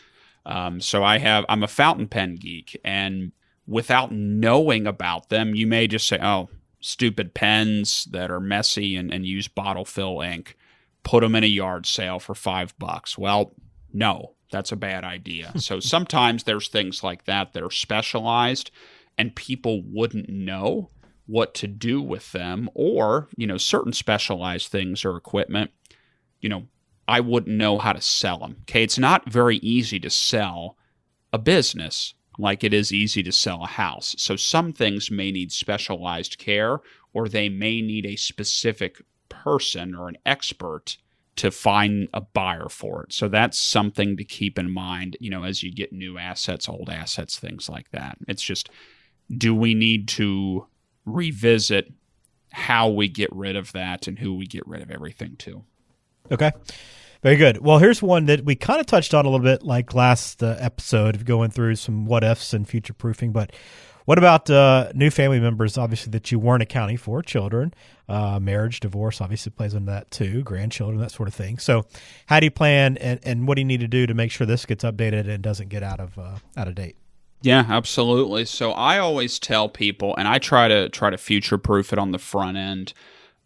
Um, 0.46 0.82
so 0.82 1.04
I 1.04 1.20
have 1.20 1.46
I'm 1.50 1.64
a 1.64 1.68
fountain 1.68 2.08
pen 2.08 2.36
geek, 2.36 2.80
and 2.84 3.32
without 3.68 4.12
knowing 4.12 4.88
about 4.88 5.30
them, 5.30 5.56
you 5.56 5.68
may 5.68 5.88
just 5.88 6.08
say, 6.08 6.20
"Oh, 6.22 6.50
stupid 6.80 7.34
pens 7.34 8.06
that 8.12 8.32
are 8.32 8.40
messy 8.40 8.96
and, 8.96 9.14
and 9.14 9.26
use 9.26 9.48
bottle 9.48 9.86
fill 9.86 10.22
ink. 10.22 10.58
Put 11.04 11.22
them 11.22 11.36
in 11.36 11.44
a 11.44 11.48
yard 11.48 11.86
sale 11.86 12.20
for 12.20 12.36
five 12.36 12.78
bucks." 12.78 13.18
Well, 13.18 13.54
no, 13.94 14.36
that's 14.52 14.72
a 14.72 14.78
bad 14.78 15.04
idea. 15.04 15.54
so 15.58 15.80
sometimes 15.80 16.44
there's 16.44 16.68
things 16.68 17.04
like 17.04 17.26
that 17.26 17.54
that 17.54 17.64
are 17.64 17.72
specialized, 17.72 18.72
and 19.18 19.36
people 19.36 19.82
wouldn't 19.84 20.30
know 20.30 20.90
what 21.32 21.54
to 21.56 21.68
do 21.68 22.02
with 22.02 22.32
them 22.34 22.70
or, 22.74 23.30
you 23.38 23.48
know, 23.48 23.58
certain 23.58 23.94
specialized 23.94 24.68
things 24.68 25.06
or 25.06 25.16
equipment, 25.16 25.72
you 26.42 26.50
know, 26.50 26.68
I 27.08 27.22
wouldn't 27.22 27.56
know 27.56 27.78
how 27.78 27.94
to 27.94 28.02
sell 28.02 28.40
them. 28.40 28.58
Okay, 28.64 28.84
it's 28.84 29.00
not 29.00 29.30
very 29.30 29.58
easy 29.58 30.00
to 30.02 30.10
sell 30.10 30.78
a 31.32 31.38
business 31.38 32.14
like 32.38 32.64
it 32.64 32.74
is 32.74 32.92
easy 32.92 33.24
to 33.24 33.32
sell 33.32 33.64
a 33.64 33.68
house. 33.68 34.16
So 34.18 34.36
some 34.36 34.74
things 34.74 35.12
may 35.12 35.32
need 35.32 35.52
specialized 35.52 36.38
care 36.38 36.80
or 37.14 37.28
they 37.28 37.50
may 37.50 37.82
need 37.82 38.06
a 38.06 38.16
specific 38.16 39.02
person 39.44 39.96
or 39.96 40.08
an 40.08 40.18
expert 40.26 40.98
to 41.38 41.50
find 41.50 42.08
a 42.14 42.22
buyer 42.22 42.70
for 42.70 43.04
it. 43.04 43.14
So 43.14 43.28
that's 43.28 43.58
something 43.58 44.18
to 44.18 44.24
keep 44.24 44.60
in 44.60 44.70
mind, 44.70 45.18
you 45.20 45.30
know, 45.30 45.44
as 45.44 45.64
you 45.64 45.74
get 45.74 45.94
new 45.94 46.18
assets, 46.18 46.68
old 46.68 46.90
assets, 46.90 47.40
things 47.40 47.70
like 47.70 47.90
that. 47.92 48.18
It's 48.28 48.44
just 48.44 48.70
do 49.36 49.56
we 49.56 49.74
need 49.74 50.08
to 50.10 50.68
revisit 51.06 51.92
how 52.52 52.90
we 52.90 53.08
get 53.08 53.30
rid 53.32 53.56
of 53.56 53.72
that 53.72 54.08
and 54.08 54.20
who 54.20 54.36
we 54.36 54.46
get 54.46 54.68
rid 54.68 54.82
of 54.82 54.92
everything 54.92 55.36
to. 55.38 55.64
Okay. 56.32 56.52
Very 57.24 57.36
good. 57.36 57.60
Well, 57.60 57.78
here's 57.78 58.02
one 58.02 58.26
that 58.26 58.44
we 58.44 58.56
kind 58.56 58.80
of 58.80 58.88
touched 58.88 59.14
on 59.14 59.26
a 59.26 59.30
little 59.30 59.44
bit 59.44 59.64
like 59.64 59.94
last 59.94 60.42
uh, 60.42 60.56
episode, 60.60 61.16
of 61.16 61.24
going 61.24 61.52
through 61.52 61.76
some 61.76 62.06
what 62.06 62.24
ifs 62.24 62.54
and 62.54 62.68
future 62.68 62.94
proofing. 62.94 63.32
But 63.32 63.52
what 64.06 64.18
about 64.18 64.50
uh, 64.50 64.92
new 64.94 65.10
family 65.10 65.40
members, 65.40 65.78
obviously, 65.78 66.12
that 66.12 66.32
you 66.32 66.40
weren't 66.40 66.64
accounting 66.64 66.98
for? 66.98 67.22
Children, 67.22 67.74
uh, 68.10 68.40
marriage, 68.40 68.80
divorce 68.80 69.22
obviously 69.22 69.52
plays 69.52 69.74
into 69.74 69.92
that 69.92 70.10
too, 70.12 70.42
grandchildren, 70.44 71.00
that 71.00 71.12
sort 71.12 71.28
of 71.28 71.36
thing. 71.36 71.58
So, 71.60 71.86
how 72.28 72.40
do 72.40 72.46
you 72.46 72.52
plan 72.52 72.98
and, 72.98 73.20
and 73.24 73.48
what 73.48 73.56
do 73.56 73.62
you 73.62 73.66
need 73.66 73.82
to 73.82 73.88
do 73.88 74.08
to 74.08 74.14
make 74.14 74.32
sure 74.32 74.48
this 74.48 74.66
gets 74.66 74.84
updated 74.84 75.28
and 75.28 75.44
doesn't 75.44 75.70
get 75.70 75.84
out 75.84 76.00
of 76.00 76.18
uh, 76.18 76.38
out 76.58 76.68
of 76.68 76.76
date? 76.76 76.96
Yeah, 77.42 77.66
absolutely. 77.68 78.46
So 78.46 78.72
I 78.72 79.00
always 79.00 79.40
tell 79.40 79.68
people, 79.68 80.16
and 80.16 80.28
I 80.28 80.38
try 80.38 80.68
to 80.68 80.90
try 80.90 81.10
to 81.10 81.18
future 81.18 81.58
proof 81.58 81.92
it 81.92 82.00
on 82.00 82.12
the 82.12 82.20
front 82.20 82.58
end. 82.58 82.94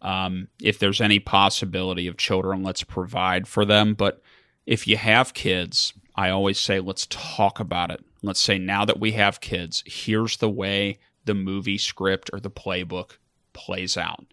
Um, 0.01 0.49
if 0.61 0.77
there's 0.77 1.01
any 1.01 1.19
possibility 1.19 2.07
of 2.07 2.17
children, 2.17 2.61
let's 2.61 2.83
provide 2.83 3.47
for 3.47 3.63
them. 3.65 3.93
But 3.93 4.21
if 4.65 4.87
you 4.87 4.97
have 4.97 5.33
kids, 5.33 5.93
I 6.15 6.29
always 6.29 6.59
say, 6.59 6.79
let's 6.79 7.07
talk 7.09 7.59
about 7.59 7.89
it. 7.89 8.03
Let's 8.25 8.39
say, 8.39 8.57
now 8.57 8.85
that 8.85 8.99
we 8.99 9.13
have 9.13 9.39
kids, 9.39 9.83
here's 9.85 10.37
the 10.37 10.49
way 10.49 10.99
the 11.25 11.33
movie 11.33 11.77
script 11.77 12.29
or 12.33 12.39
the 12.39 12.51
playbook 12.51 13.17
plays 13.53 13.97
out. 13.97 14.25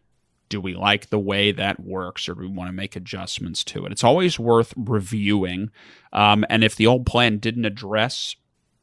Do 0.49 0.61
we 0.61 0.75
like 0.75 1.09
the 1.09 1.19
way 1.19 1.53
that 1.53 1.81
works 1.81 2.29
or 2.29 2.35
do 2.35 2.41
we 2.41 2.47
want 2.47 2.69
to 2.69 2.75
make 2.75 2.97
adjustments 2.97 3.65
to 3.65 3.87
it? 3.87 3.93
It's 3.93 4.05
always 4.05 4.39
worth 4.39 4.75
reviewing. 4.77 5.71
Um, 6.13 6.45
and 6.51 6.63
if 6.63 6.77
the 6.77 6.87
old 6.87 7.07
plan 7.07 7.39
didn't 7.39 7.65
address 7.65 8.37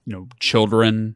you 0.06 0.14
know 0.16 0.28
children, 0.40 1.16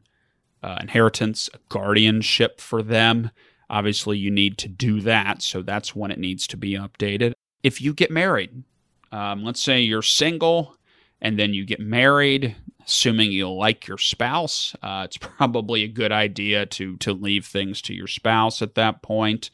uh, 0.62 0.78
inheritance, 0.80 1.50
guardianship 1.68 2.60
for 2.60 2.82
them. 2.82 3.30
obviously 3.68 4.16
you 4.16 4.30
need 4.30 4.56
to 4.58 4.68
do 4.68 5.00
that. 5.00 5.42
So 5.42 5.62
that's 5.62 5.96
when 5.96 6.10
it 6.10 6.18
needs 6.18 6.46
to 6.48 6.56
be 6.56 6.74
updated. 6.74 7.32
If 7.62 7.80
you 7.80 7.92
get 7.92 8.10
married, 8.10 8.62
um, 9.10 9.42
let's 9.42 9.60
say 9.60 9.80
you're 9.80 10.02
single 10.02 10.76
and 11.20 11.38
then 11.38 11.54
you 11.54 11.64
get 11.64 11.80
married, 11.80 12.54
assuming 12.86 13.32
you 13.32 13.50
like 13.50 13.86
your 13.86 13.98
spouse, 13.98 14.74
uh, 14.82 15.02
it's 15.04 15.16
probably 15.20 15.84
a 15.84 15.88
good 15.88 16.12
idea 16.12 16.66
to 16.66 16.96
to 16.98 17.12
leave 17.12 17.46
things 17.46 17.82
to 17.82 17.94
your 17.94 18.06
spouse 18.06 18.62
at 18.62 18.74
that 18.74 19.02
point. 19.02 19.50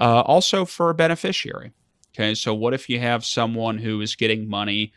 Uh, 0.00 0.22
also 0.22 0.64
for 0.64 0.90
a 0.90 0.94
beneficiary. 0.94 1.72
Okay, 2.14 2.34
so 2.34 2.54
what 2.54 2.74
if 2.74 2.88
you 2.88 3.00
have 3.00 3.24
someone 3.24 3.78
who 3.78 4.00
is 4.00 4.16
getting 4.16 4.48
money, 4.48 4.92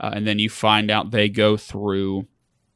uh, 0.00 0.10
and 0.14 0.26
then 0.26 0.38
you 0.38 0.50
find 0.50 0.90
out 0.90 1.10
they 1.10 1.28
go 1.28 1.56
through, 1.56 2.26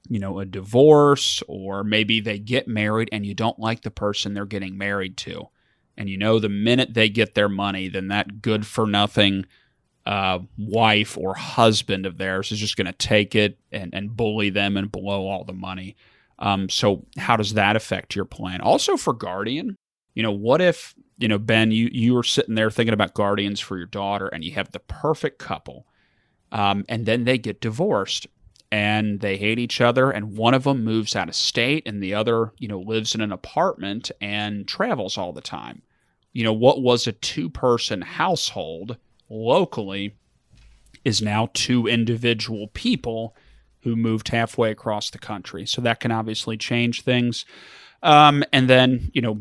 you 0.09 0.19
know, 0.19 0.39
a 0.39 0.47
divorce, 0.47 1.43
or 1.49 1.85
maybe 1.85 2.21
they 2.21 2.39
get 2.39 2.69
married 2.69 3.09
and 3.13 3.27
you 3.27 3.35
don't 3.35 3.59
like 3.59 3.83
the 3.83 3.91
person 3.91 4.33
they're 4.33 4.47
getting 4.47 4.79
married 4.79 5.17
to, 5.19 5.49
and 5.97 6.09
you 6.09 6.17
know 6.17 6.39
the 6.39 6.49
minute 6.49 6.95
they 6.95 7.09
get 7.09 7.35
their 7.35 7.49
money, 7.49 7.89
then 7.89 8.09
that 8.09 8.41
good 8.41 8.67
for 8.67 8.87
nothing 8.87 9.47
uh, 10.11 10.41
wife 10.59 11.17
or 11.17 11.35
husband 11.35 12.05
of 12.05 12.19
theirs 12.19 12.51
is 12.51 12.59
just 12.59 12.77
going 12.77 12.89
to 12.89 12.93
take 12.93 13.37
it 13.37 13.57
and, 13.71 13.95
and 13.95 14.17
bully 14.17 14.51
them 14.51 14.77
and 14.77 14.91
blow 14.91 15.29
all 15.29 15.45
the 15.45 15.53
money. 15.53 15.95
Um, 16.41 16.69
so 16.69 17.07
how 17.17 17.37
does 17.37 17.55
that 17.55 17.77
affect 17.77 18.17
your 18.17 18.25
plan? 18.25 18.61
Also 18.61 18.97
for 18.97 19.13
guardian, 19.13 19.77
you 20.17 20.25
know, 20.25 20.33
what 20.33 20.61
if 20.61 20.97
you 21.19 21.29
know 21.29 21.39
Ben, 21.39 21.71
you 21.71 21.89
you 21.93 22.13
were 22.13 22.25
sitting 22.25 22.57
there 22.57 22.73
thinking 22.73 22.93
about 22.93 23.15
guardians 23.15 23.61
for 23.61 23.77
your 23.77 23.87
daughter, 23.87 24.27
and 24.27 24.43
you 24.43 24.51
have 24.53 24.73
the 24.73 24.81
perfect 24.81 25.39
couple, 25.39 25.87
um, 26.51 26.85
and 26.89 27.07
then 27.07 27.23
they 27.23 27.39
get 27.39 27.61
divorced 27.61 28.27
and 28.73 29.21
they 29.21 29.37
hate 29.37 29.61
each 29.61 29.81
other 29.81 30.11
and 30.11 30.37
one 30.37 30.55
of 30.55 30.63
them 30.65 30.85
moves 30.85 31.17
out 31.17 31.29
of 31.29 31.35
state 31.35 31.83
and 31.87 32.03
the 32.03 32.15
other 32.15 32.53
you 32.59 32.67
know 32.69 32.81
lives 32.81 33.15
in 33.15 33.21
an 33.21 33.33
apartment 33.33 34.13
and 34.21 34.69
travels 34.69 35.19
all 35.19 35.33
the 35.33 35.41
time 35.41 35.83
you 36.33 36.45
know 36.45 36.53
what 36.53 36.81
was 36.81 37.09
a 37.09 37.13
two 37.13 37.51
person 37.51 38.01
household 38.01 38.97
locally 39.31 40.17
is 41.05 41.23
now 41.23 41.49
two 41.55 41.87
individual 41.87 42.69
people 42.69 43.35
who 43.83 43.97
moved 43.97 44.29
halfway 44.29 44.71
across 44.71 45.11
the 45.11 45.19
country. 45.19 45.65
So 45.67 45.81
that 45.81 46.01
can 46.01 46.11
obviously 46.11 46.59
change 46.59 47.03
things. 47.03 47.47
Um, 48.03 48.45
and 48.53 48.69
then, 48.69 49.11
you 49.15 49.23
know, 49.23 49.39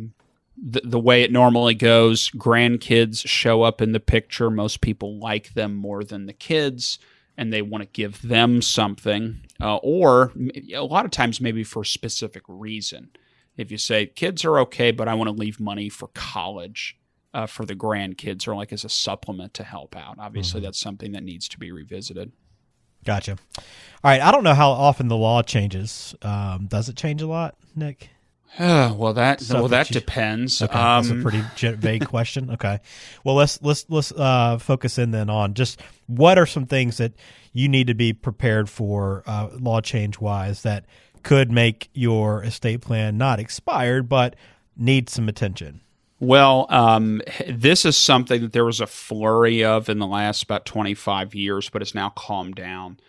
the, 0.62 0.82
the 0.84 1.00
way 1.00 1.24
it 1.24 1.32
normally 1.32 1.74
goes, 1.74 2.30
grandkids 2.32 3.28
show 3.28 3.64
up 3.64 3.82
in 3.82 3.92
the 3.92 4.00
picture. 4.00 4.50
Most 4.50 4.82
people 4.82 5.18
like 5.18 5.54
them 5.54 5.76
more 5.76 6.04
than 6.04 6.26
the 6.26 6.34
kids, 6.34 7.00
and 7.38 7.52
they 7.52 7.62
want 7.62 7.82
to 7.82 7.90
give 7.90 8.22
them 8.22 8.62
something. 8.62 9.40
Uh, 9.62 9.78
or 9.78 10.34
a 10.74 10.84
lot 10.84 11.06
of 11.06 11.12
times, 11.12 11.42
maybe 11.42 11.64
for 11.64 11.82
a 11.82 11.86
specific 11.86 12.44
reason. 12.48 13.10
If 13.56 13.72
you 13.72 13.78
say 13.78 14.06
kids 14.06 14.46
are 14.46 14.60
okay, 14.60 14.92
but 14.92 15.08
I 15.08 15.14
want 15.14 15.30
to 15.30 15.36
leave 15.36 15.60
money 15.60 15.90
for 15.90 16.10
college, 16.14 16.98
uh, 17.34 17.46
for 17.46 17.66
the 17.66 17.76
grandkids 17.76 18.48
or 18.48 18.56
like 18.56 18.74
as 18.74 18.84
a 18.84 18.90
supplement 18.90 19.54
to 19.56 19.64
help 19.64 19.96
out. 19.96 20.16
Obviously, 20.20 20.60
mm-hmm. 20.60 20.66
that's 20.66 20.80
something 20.80 21.12
that 21.12 21.24
needs 21.24 21.48
to 21.50 21.60
be 21.60 21.72
revisited. 21.72 22.32
Gotcha. 23.06 23.38
All 23.58 23.64
right. 24.04 24.22
I 24.22 24.32
don't 24.32 24.44
know 24.44 24.54
how 24.54 24.72
often 24.72 25.08
the 25.08 25.16
law 25.16 25.42
changes. 25.42 26.16
Um, 26.22 26.68
does 26.68 26.90
it 26.90 26.98
change 26.98 27.22
a 27.22 27.28
lot, 27.28 27.56
Nick? 27.76 28.10
well, 28.60 29.14
that 29.14 29.44
well 29.52 29.68
that 29.68 29.90
you, 29.90 29.94
depends. 29.94 30.62
Okay, 30.62 30.74
um, 30.74 31.04
that's 31.04 31.10
a 31.10 31.14
um, 31.14 31.22
pretty 31.22 31.76
vague 31.78 32.08
question. 32.08 32.50
Okay, 32.52 32.80
well 33.24 33.36
let's 33.36 33.62
let's 33.62 33.86
let's 33.90 34.12
uh, 34.12 34.58
focus 34.58 34.98
in 34.98 35.12
then 35.12 35.30
on 35.30 35.54
just 35.54 35.80
what 36.08 36.40
are 36.40 36.48
some 36.48 36.66
things 36.66 36.98
that 36.98 37.14
you 37.54 37.70
need 37.70 37.88
to 37.88 37.94
be 37.94 38.12
prepared 38.12 38.68
for 38.68 39.24
uh, 39.28 39.50
law 39.60 39.82
change 39.82 40.20
wise 40.20 40.64
that 40.64 40.86
could 41.22 41.52
make 41.52 41.90
your 41.94 42.44
estate 42.44 42.82
plan 42.82 43.18
not 43.18 43.40
expired 43.40 44.10
but 44.10 44.36
need 44.76 45.10
some 45.10 45.30
attention. 45.30 45.82
Well, 46.20 46.66
um, 46.70 47.22
this 47.48 47.86
is 47.86 47.96
something 47.96 48.42
that 48.42 48.52
there 48.52 48.66
was 48.66 48.82
a 48.82 48.88
flurry 48.88 49.64
of 49.64 49.88
in 49.88 50.00
the 50.00 50.08
last 50.08 50.44
about 50.44 50.66
25 50.66 51.34
years, 51.34 51.70
but 51.70 51.82
it's 51.82 51.96
now 51.96 52.10
calmed 52.10 52.56
down. 52.56 53.00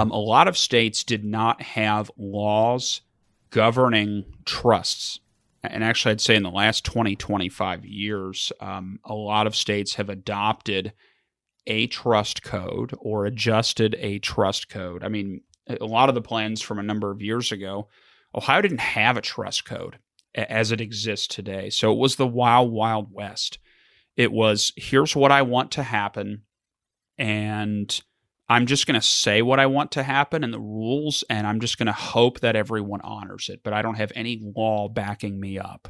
Um, 0.00 0.10
a 0.10 0.18
lot 0.18 0.48
of 0.48 0.58
states 0.58 1.04
did 1.04 1.24
not 1.24 1.62
have 1.62 2.10
laws 2.16 3.02
governing 3.50 4.24
trusts. 4.44 5.20
And 5.62 5.84
actually, 5.84 6.12
I'd 6.12 6.20
say 6.20 6.34
in 6.34 6.42
the 6.42 6.50
last 6.50 6.84
20, 6.84 7.14
25 7.14 7.84
years, 7.84 8.52
um, 8.60 8.98
a 9.04 9.14
lot 9.14 9.46
of 9.46 9.54
states 9.54 9.94
have 9.94 10.08
adopted 10.08 10.92
a 11.68 11.86
trust 11.86 12.42
code 12.42 12.94
or 12.98 13.26
adjusted 13.26 13.96
a 13.98 14.18
trust 14.18 14.68
code. 14.68 15.04
I 15.04 15.08
mean, 15.08 15.40
a 15.68 15.84
lot 15.84 16.08
of 16.08 16.14
the 16.14 16.22
plans 16.22 16.62
from 16.62 16.78
a 16.78 16.84
number 16.84 17.10
of 17.10 17.22
years 17.22 17.52
ago, 17.52 17.88
Ohio 18.34 18.60
didn't 18.60 18.80
have 18.80 19.16
a 19.16 19.22
trust 19.22 19.64
code 19.64 19.98
as 20.36 20.70
it 20.70 20.80
exists 20.80 21.26
today. 21.26 21.70
So 21.70 21.92
it 21.92 21.98
was 21.98 22.16
the 22.16 22.26
wild, 22.26 22.70
wild 22.70 23.12
west. 23.12 23.58
It 24.16 24.32
was 24.32 24.72
here's 24.76 25.16
what 25.16 25.32
I 25.32 25.42
want 25.42 25.72
to 25.72 25.82
happen, 25.82 26.42
and 27.18 28.00
I'm 28.48 28.66
just 28.66 28.86
going 28.86 28.98
to 28.98 29.06
say 29.06 29.42
what 29.42 29.58
I 29.58 29.66
want 29.66 29.92
to 29.92 30.02
happen 30.02 30.44
and 30.44 30.54
the 30.54 30.60
rules, 30.60 31.24
and 31.28 31.46
I'm 31.46 31.60
just 31.60 31.78
going 31.78 31.86
to 31.86 31.92
hope 31.92 32.40
that 32.40 32.56
everyone 32.56 33.00
honors 33.02 33.48
it. 33.48 33.60
But 33.64 33.72
I 33.72 33.82
don't 33.82 33.96
have 33.96 34.12
any 34.14 34.40
law 34.56 34.88
backing 34.88 35.40
me 35.40 35.58
up. 35.58 35.88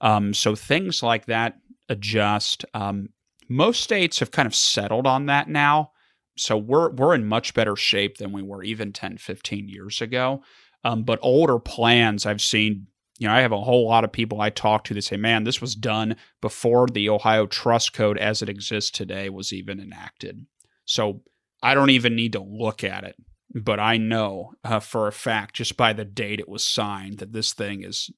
Um, 0.00 0.32
so 0.32 0.54
things 0.54 1.02
like 1.02 1.26
that 1.26 1.56
adjust. 1.88 2.64
Um, 2.72 3.08
most 3.48 3.82
states 3.82 4.20
have 4.20 4.30
kind 4.30 4.46
of 4.46 4.54
settled 4.54 5.06
on 5.06 5.26
that 5.26 5.48
now. 5.48 5.92
So 6.36 6.56
we're 6.56 6.90
we're 6.90 7.14
in 7.14 7.26
much 7.26 7.52
better 7.52 7.74
shape 7.74 8.18
than 8.18 8.32
we 8.32 8.42
were 8.42 8.62
even 8.62 8.92
10, 8.92 9.18
15 9.18 9.68
years 9.68 10.00
ago. 10.00 10.42
Um, 10.84 11.02
but 11.02 11.18
older 11.22 11.58
plans 11.58 12.24
I've 12.24 12.40
seen 12.40 12.86
you 13.18 13.26
know, 13.26 13.34
I 13.34 13.40
have 13.40 13.52
a 13.52 13.60
whole 13.60 13.86
lot 13.86 14.04
of 14.04 14.12
people 14.12 14.40
I 14.40 14.50
talk 14.50 14.84
to 14.84 14.94
that 14.94 15.02
say, 15.02 15.16
man, 15.16 15.44
this 15.44 15.60
was 15.60 15.74
done 15.74 16.16
before 16.40 16.86
the 16.86 17.08
Ohio 17.08 17.46
Trust 17.46 17.92
Code 17.92 18.16
as 18.16 18.42
it 18.42 18.48
exists 18.48 18.92
today 18.92 19.28
was 19.28 19.52
even 19.52 19.80
enacted. 19.80 20.46
So 20.84 21.22
I 21.62 21.74
don't 21.74 21.90
even 21.90 22.14
need 22.14 22.32
to 22.32 22.40
look 22.40 22.84
at 22.84 23.04
it. 23.04 23.16
But 23.54 23.80
I 23.80 23.96
know 23.96 24.52
uh, 24.62 24.78
for 24.78 25.08
a 25.08 25.12
fact, 25.12 25.56
just 25.56 25.76
by 25.76 25.92
the 25.92 26.04
date 26.04 26.38
it 26.38 26.48
was 26.48 26.64
signed, 26.64 27.18
that 27.18 27.32
this 27.32 27.52
thing 27.52 27.82
is 27.82 28.10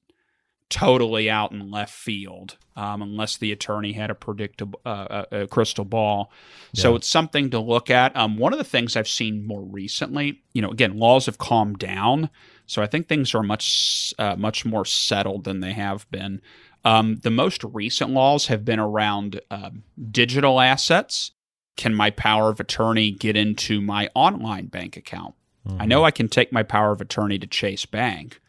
totally 0.71 1.29
out 1.29 1.51
in 1.51 1.69
left 1.69 1.93
field, 1.93 2.57
um, 2.75 3.03
unless 3.03 3.37
the 3.37 3.51
attorney 3.51 3.91
had 3.91 4.09
a 4.09 4.15
predictable 4.15 4.81
uh, 4.85 5.25
a, 5.31 5.41
a 5.41 5.47
crystal 5.47 5.85
ball. 5.85 6.31
Yeah. 6.71 6.81
So 6.81 6.95
it's 6.95 7.07
something 7.07 7.51
to 7.51 7.59
look 7.59 7.91
at. 7.91 8.15
Um, 8.15 8.37
one 8.37 8.53
of 8.53 8.57
the 8.57 8.63
things 8.65 8.95
I've 8.95 9.07
seen 9.07 9.45
more 9.45 9.61
recently, 9.61 10.41
you 10.53 10.61
know, 10.61 10.71
again, 10.71 10.97
laws 10.97 11.27
have 11.27 11.37
calmed 11.37 11.77
down, 11.77 12.29
so 12.65 12.81
I 12.81 12.87
think 12.87 13.07
things 13.07 13.35
are 13.35 13.43
much 13.43 14.13
uh, 14.17 14.35
much 14.37 14.65
more 14.65 14.85
settled 14.85 15.43
than 15.43 15.59
they 15.59 15.73
have 15.73 16.09
been. 16.09 16.41
Um, 16.83 17.19
the 17.21 17.29
most 17.29 17.63
recent 17.63 18.11
laws 18.11 18.47
have 18.47 18.65
been 18.65 18.79
around 18.79 19.39
uh, 19.51 19.69
digital 20.09 20.59
assets. 20.59 21.31
Can 21.77 21.93
my 21.93 22.09
power 22.09 22.49
of 22.49 22.59
attorney 22.59 23.11
get 23.11 23.35
into 23.35 23.81
my 23.81 24.09
online 24.15 24.67
bank 24.67 24.97
account? 24.97 25.35
Mm-hmm. 25.67 25.81
I 25.81 25.85
know 25.85 26.03
I 26.03 26.11
can 26.11 26.27
take 26.27 26.51
my 26.51 26.63
power 26.63 26.91
of 26.91 27.01
attorney 27.01 27.37
to 27.39 27.47
Chase 27.47 27.85
Bank, 27.85 28.41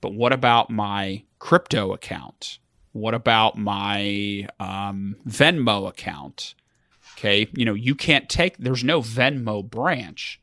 but 0.00 0.14
what 0.14 0.32
about 0.32 0.70
my 0.70 1.24
crypto 1.38 1.92
account? 1.92 2.58
What 2.92 3.14
about 3.14 3.56
my 3.56 4.48
um, 4.58 5.16
Venmo 5.26 5.88
account? 5.88 6.54
Okay, 7.16 7.48
you 7.52 7.64
know, 7.64 7.74
you 7.74 7.94
can't 7.94 8.28
take, 8.28 8.56
there's 8.58 8.82
no 8.82 9.00
Venmo 9.00 9.68
branch 9.68 10.40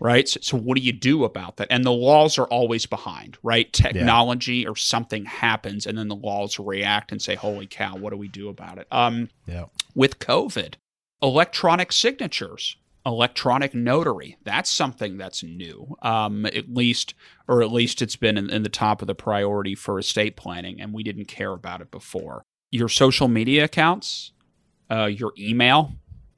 right? 0.00 0.26
So, 0.28 0.40
so, 0.42 0.56
what 0.56 0.76
do 0.76 0.82
you 0.82 0.92
do 0.92 1.24
about 1.24 1.58
that? 1.58 1.68
And 1.70 1.84
the 1.84 1.92
laws 1.92 2.38
are 2.38 2.46
always 2.46 2.86
behind, 2.86 3.36
right? 3.42 3.72
Technology 3.72 4.56
yeah. 4.56 4.68
or 4.68 4.76
something 4.76 5.26
happens, 5.26 5.86
and 5.86 5.96
then 5.96 6.08
the 6.08 6.16
laws 6.16 6.58
react 6.58 7.12
and 7.12 7.22
say, 7.22 7.36
"Holy 7.36 7.66
cow, 7.66 7.96
what 7.96 8.10
do 8.10 8.16
we 8.16 8.28
do 8.28 8.48
about 8.48 8.78
it?" 8.78 8.88
Um, 8.90 9.28
yeah. 9.46 9.66
With 9.94 10.18
COVID, 10.18 10.74
electronic 11.22 11.92
signatures, 11.92 12.76
electronic 13.04 13.74
notary, 13.74 14.36
that's 14.44 14.70
something 14.70 15.16
that's 15.16 15.42
new, 15.42 15.96
um, 16.02 16.46
at 16.46 16.72
least, 16.72 17.14
or 17.48 17.62
at 17.62 17.72
least 17.72 18.02
it's 18.02 18.16
been 18.16 18.36
in, 18.36 18.50
in 18.50 18.62
the 18.62 18.68
top 18.68 19.00
of 19.02 19.06
the 19.06 19.14
priority 19.14 19.74
for 19.74 19.98
estate 19.98 20.36
planning, 20.36 20.80
and 20.80 20.92
we 20.92 21.02
didn't 21.02 21.26
care 21.26 21.52
about 21.52 21.80
it 21.80 21.90
before. 21.90 22.42
Your 22.70 22.88
social 22.88 23.28
media 23.28 23.64
accounts, 23.64 24.32
uh, 24.90 25.06
your 25.06 25.32
email, 25.38 25.92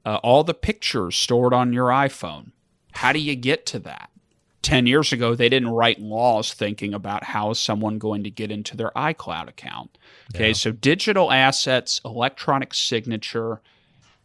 uh, 0.05 0.19
all 0.23 0.43
the 0.43 0.53
pictures 0.53 1.15
stored 1.15 1.53
on 1.53 1.73
your 1.73 1.87
iPhone 1.87 2.51
how 2.93 3.11
do 3.11 3.19
you 3.19 3.35
get 3.35 3.65
to 3.67 3.79
that? 3.79 4.09
10 4.61 4.87
years 4.87 5.11
ago, 5.11 5.35
they 5.35 5.49
didn't 5.49 5.69
write 5.69 5.99
laws 5.99 6.53
thinking 6.53 6.93
about 6.93 7.25
how 7.25 7.49
is 7.49 7.59
someone 7.59 7.97
going 7.97 8.23
to 8.23 8.29
get 8.29 8.49
into 8.49 8.77
their 8.77 8.91
iCloud 8.95 9.49
account. 9.49 9.97
Okay, 10.33 10.47
yeah. 10.47 10.53
so 10.53 10.71
digital 10.71 11.31
assets, 11.31 11.99
electronic 12.05 12.73
signature, 12.73 13.61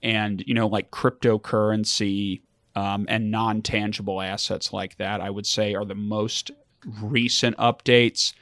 and 0.03 0.43
you 0.47 0.55
know, 0.55 0.67
like 0.67 0.91
cryptocurrency 0.91 2.43
um, 2.75 3.07
and 3.09 3.31
non-tangible 3.31 4.21
assets 4.21 4.73
like 4.73 4.97
that, 4.97 5.21
I 5.21 5.31
would 5.31 5.47
say 5.47 5.75
are 5.75 5.85
the 5.85 5.95
most 5.95 6.51
recent 7.01 7.57
updates 7.57 8.33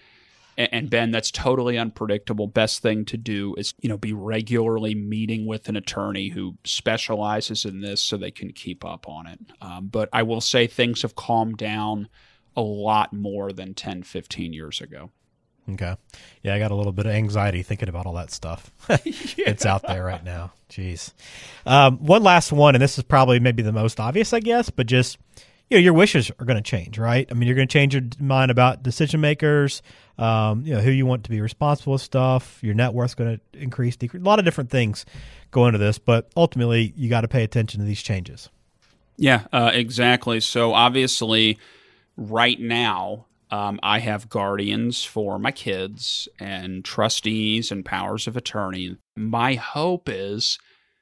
and 0.57 0.88
Ben, 0.88 1.11
that's 1.11 1.31
totally 1.31 1.77
unpredictable. 1.77 2.47
Best 2.47 2.81
thing 2.81 3.05
to 3.07 3.19
do 3.19 3.55
is, 3.57 3.75
you 3.81 3.88
know, 3.88 3.99
be 3.99 4.14
regularly 4.14 4.95
meeting 4.95 5.47
with 5.47 5.69
an 5.69 5.77
attorney 5.77 6.31
who 6.31 6.57
specializes 6.64 7.66
in 7.66 7.83
this 7.83 8.03
so 8.03 8.16
they 8.16 8.31
can 8.31 8.53
keep 8.53 8.85
up 8.85 9.07
on 9.07 9.27
it. 9.27 9.38
Um, 9.61 9.88
but 9.88 10.09
I 10.12 10.23
will 10.23 10.40
say 10.40 10.66
things 10.66 11.03
have 11.03 11.14
calmed 11.14 11.59
down 11.59 12.09
a 12.57 12.62
lot 12.62 13.12
more 13.12 13.53
than 13.53 13.75
10, 13.75 14.05
15 14.05 14.55
years 14.55 14.81
ago. 14.81 15.11
Okay. 15.72 15.96
Yeah, 16.42 16.55
I 16.55 16.59
got 16.59 16.70
a 16.70 16.74
little 16.74 16.92
bit 16.92 17.07
of 17.07 17.12
anxiety 17.12 17.62
thinking 17.62 17.88
about 17.88 18.07
all 18.07 18.14
that 18.14 18.31
stuff. 18.31 18.70
It's 19.38 19.66
out 19.66 19.83
there 19.87 20.05
right 20.05 20.24
now. 20.24 20.52
Jeez. 20.70 21.12
Um, 21.64 21.98
one 21.98 22.22
last 22.22 22.52
one, 22.52 22.74
and 22.74 22.83
this 22.83 22.98
is 22.98 23.05
probably 23.05 23.38
maybe 23.38 23.62
the 23.62 23.72
most 23.72 24.00
obvious, 24.00 24.33
I 24.33 24.40
guess, 24.40 24.70
but 24.70 24.87
just 24.87 25.18
you 25.70 25.76
know, 25.76 25.83
your 25.83 25.94
wishes 25.94 26.31
are 26.38 26.44
going 26.44 26.62
to 26.62 26.62
change, 26.62 26.98
right? 26.98 27.26
I 27.31 27.35
mean, 27.35 27.48
you're 27.48 27.57
going 27.57 27.66
to 27.66 27.72
change 27.72 27.94
your 27.94 28.05
mind 28.20 28.50
about 28.50 28.83
decision 28.83 29.20
makers, 29.20 29.83
um, 30.16 30.62
you 30.64 30.74
know, 30.74 30.81
who 30.81 30.90
you 30.90 31.07
want 31.07 31.24
to 31.24 31.31
be 31.31 31.40
responsible 31.40 31.94
with 31.94 32.02
stuff. 32.02 32.59
Your 32.62 32.74
net 32.74 32.92
worth's 32.92 33.14
going 33.14 33.40
to 33.52 33.59
increase, 33.61 33.96
decrease. 33.96 34.22
A 34.22 34.24
lot 34.24 34.38
of 34.38 34.44
different 34.44 34.70
things 34.70 35.05
go 35.50 35.66
into 35.66 35.79
this, 35.79 35.98
but 35.98 36.31
ultimately, 36.37 36.92
you 36.96 37.09
got 37.09 37.22
to 37.22 37.29
pay 37.29 37.42
attention 37.42 37.81
to 37.81 37.87
these 37.87 38.02
changes. 38.02 38.48
Yeah, 39.16 39.46
uh, 39.52 39.70
exactly. 39.72 40.40
So 40.40 40.72
obviously, 40.72 41.59
right 42.16 42.61
now, 42.61 43.26
um, 43.51 43.79
I 43.83 44.01
have 44.01 44.29
guardians 44.29 45.05
for 45.05 45.39
my 45.39 45.53
kids 45.53 46.29
and 46.41 46.85
trustees 46.85 47.71
and 47.71 47.85
powers 47.85 48.27
of 48.27 48.37
attorney. 48.37 48.97
My 49.17 49.55
hope 49.55 50.09
is 50.09 50.59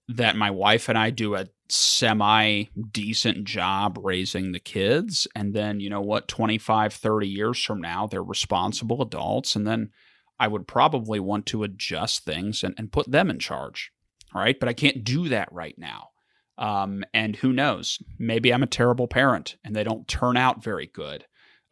that 0.08 0.36
my 0.36 0.50
wife 0.50 0.88
and 0.88 0.98
I 0.98 1.10
do 1.10 1.34
a 1.34 1.48
semi 1.68 2.64
decent 2.92 3.44
job 3.44 3.98
raising 4.02 4.52
the 4.52 4.60
kids. 4.60 5.26
And 5.34 5.54
then, 5.54 5.80
you 5.80 5.88
know 5.88 6.02
what, 6.02 6.28
25, 6.28 6.92
30 6.92 7.28
years 7.28 7.62
from 7.62 7.80
now, 7.80 8.06
they're 8.06 8.22
responsible 8.22 9.00
adults. 9.00 9.56
And 9.56 9.66
then 9.66 9.90
I 10.38 10.48
would 10.48 10.66
probably 10.66 11.20
want 11.20 11.46
to 11.46 11.62
adjust 11.62 12.24
things 12.24 12.62
and, 12.62 12.74
and 12.76 12.92
put 12.92 13.10
them 13.10 13.30
in 13.30 13.38
charge. 13.38 13.90
Right. 14.34 14.58
But 14.58 14.68
I 14.68 14.72
can't 14.72 15.04
do 15.04 15.28
that 15.28 15.50
right 15.52 15.78
now. 15.78 16.08
Um, 16.58 17.04
and 17.14 17.36
who 17.36 17.52
knows? 17.52 17.98
Maybe 18.18 18.52
I'm 18.52 18.62
a 18.62 18.68
terrible 18.68 19.08
parent 19.08 19.56
and 19.64 19.74
they 19.74 19.84
don't 19.84 20.06
turn 20.06 20.36
out 20.36 20.62
very 20.62 20.86
good, 20.86 21.24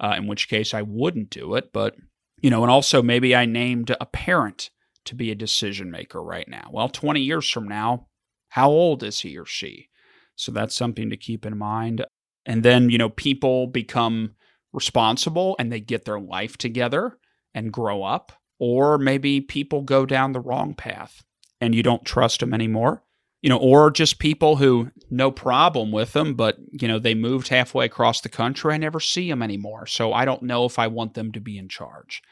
uh, 0.02 0.14
in 0.16 0.26
which 0.26 0.48
case 0.48 0.74
I 0.74 0.82
wouldn't 0.82 1.30
do 1.30 1.54
it. 1.54 1.72
But, 1.72 1.94
you 2.40 2.50
know, 2.50 2.62
and 2.62 2.70
also 2.70 3.02
maybe 3.02 3.34
I 3.34 3.46
named 3.46 3.94
a 3.98 4.06
parent 4.06 4.70
to 5.04 5.14
be 5.14 5.30
a 5.30 5.36
decision 5.36 5.90
maker 5.90 6.22
right 6.22 6.48
now. 6.48 6.68
Well, 6.72 6.88
20 6.88 7.20
years 7.20 7.48
from 7.48 7.68
now, 7.68 8.08
how 8.50 8.68
old 8.70 9.02
is 9.02 9.20
he 9.20 9.38
or 9.38 9.46
she? 9.46 9.88
So 10.36 10.52
that's 10.52 10.74
something 10.74 11.10
to 11.10 11.16
keep 11.16 11.46
in 11.46 11.56
mind. 11.56 12.04
And 12.44 12.62
then, 12.62 12.90
you 12.90 12.98
know, 12.98 13.08
people 13.08 13.66
become 13.66 14.34
responsible 14.72 15.56
and 15.58 15.70
they 15.70 15.80
get 15.80 16.04
their 16.04 16.20
life 16.20 16.56
together 16.56 17.18
and 17.54 17.72
grow 17.72 18.02
up. 18.02 18.32
Or 18.58 18.98
maybe 18.98 19.40
people 19.40 19.82
go 19.82 20.06
down 20.06 20.32
the 20.32 20.40
wrong 20.40 20.74
path 20.74 21.24
and 21.60 21.74
you 21.74 21.82
don't 21.82 22.04
trust 22.04 22.40
them 22.40 22.54
anymore. 22.54 23.02
You 23.42 23.48
know, 23.48 23.58
or 23.58 23.90
just 23.90 24.20
people 24.20 24.56
who 24.56 24.90
no 25.10 25.30
problem 25.32 25.90
with 25.90 26.12
them, 26.12 26.34
but 26.34 26.58
you 26.70 26.86
know 26.86 26.98
they 26.98 27.14
moved 27.14 27.48
halfway 27.48 27.84
across 27.86 28.20
the 28.20 28.28
country. 28.28 28.72
I 28.72 28.78
never 28.78 29.00
see 29.00 29.28
them 29.28 29.42
anymore, 29.42 29.86
so 29.86 30.12
I 30.12 30.24
don't 30.24 30.44
know 30.44 30.64
if 30.64 30.78
I 30.78 30.86
want 30.86 31.14
them 31.14 31.32
to 31.32 31.40
be 31.40 31.58
in 31.58 31.68
charge. 31.68 32.22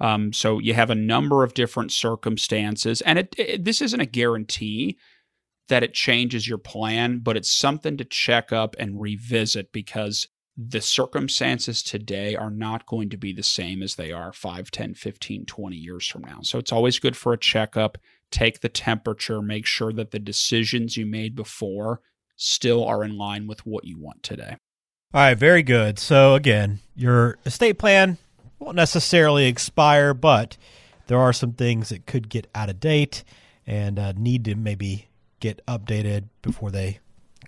Um, 0.00 0.32
so 0.32 0.58
you 0.58 0.74
have 0.74 0.90
a 0.90 0.94
number 0.94 1.42
of 1.42 1.54
different 1.54 1.90
circumstances, 1.90 3.00
and 3.00 3.18
it, 3.18 3.34
it, 3.38 3.64
this 3.64 3.80
isn't 3.80 4.00
a 4.00 4.06
guarantee 4.06 4.98
that 5.68 5.82
it 5.82 5.94
changes 5.94 6.48
your 6.48 6.58
plan, 6.58 7.20
but 7.20 7.36
it's 7.36 7.50
something 7.50 7.96
to 7.96 8.04
check 8.04 8.52
up 8.52 8.74
and 8.78 9.00
revisit 9.00 9.72
because 9.72 10.28
the 10.56 10.80
circumstances 10.80 11.82
today 11.82 12.34
are 12.34 12.50
not 12.50 12.86
going 12.86 13.08
to 13.10 13.16
be 13.16 13.32
the 13.32 13.44
same 13.44 13.80
as 13.80 13.94
they 13.94 14.10
are 14.10 14.32
5, 14.32 14.70
10, 14.72 14.94
15, 14.94 15.46
20 15.46 15.76
years 15.76 16.06
from 16.06 16.22
now. 16.22 16.40
So 16.42 16.58
it's 16.58 16.72
always 16.72 16.98
good 16.98 17.16
for 17.16 17.32
a 17.32 17.38
checkup, 17.38 17.96
take 18.30 18.60
the 18.60 18.68
temperature, 18.68 19.40
make 19.42 19.66
sure 19.66 19.92
that 19.92 20.10
the 20.10 20.18
decisions 20.18 20.96
you 20.96 21.06
made 21.06 21.34
before 21.34 22.00
still 22.36 22.84
are 22.84 23.04
in 23.04 23.16
line 23.16 23.46
with 23.46 23.66
what 23.66 23.84
you 23.84 23.98
want 23.98 24.22
today. 24.22 24.56
All 25.14 25.22
right, 25.22 25.34
very 25.34 25.62
good. 25.62 25.98
So 25.98 26.34
again, 26.34 26.80
your 26.94 27.38
estate 27.46 27.78
plan 27.78 28.18
won't 28.58 28.76
necessarily 28.76 29.46
expire, 29.46 30.12
but 30.12 30.56
there 31.06 31.18
are 31.18 31.32
some 31.32 31.52
things 31.52 31.88
that 31.88 32.06
could 32.06 32.28
get 32.28 32.46
out 32.54 32.68
of 32.68 32.80
date 32.80 33.24
and 33.66 33.98
uh, 33.98 34.12
need 34.16 34.44
to 34.44 34.54
maybe 34.54 35.08
get 35.40 35.64
updated 35.66 36.24
before 36.42 36.70
they 36.70 36.98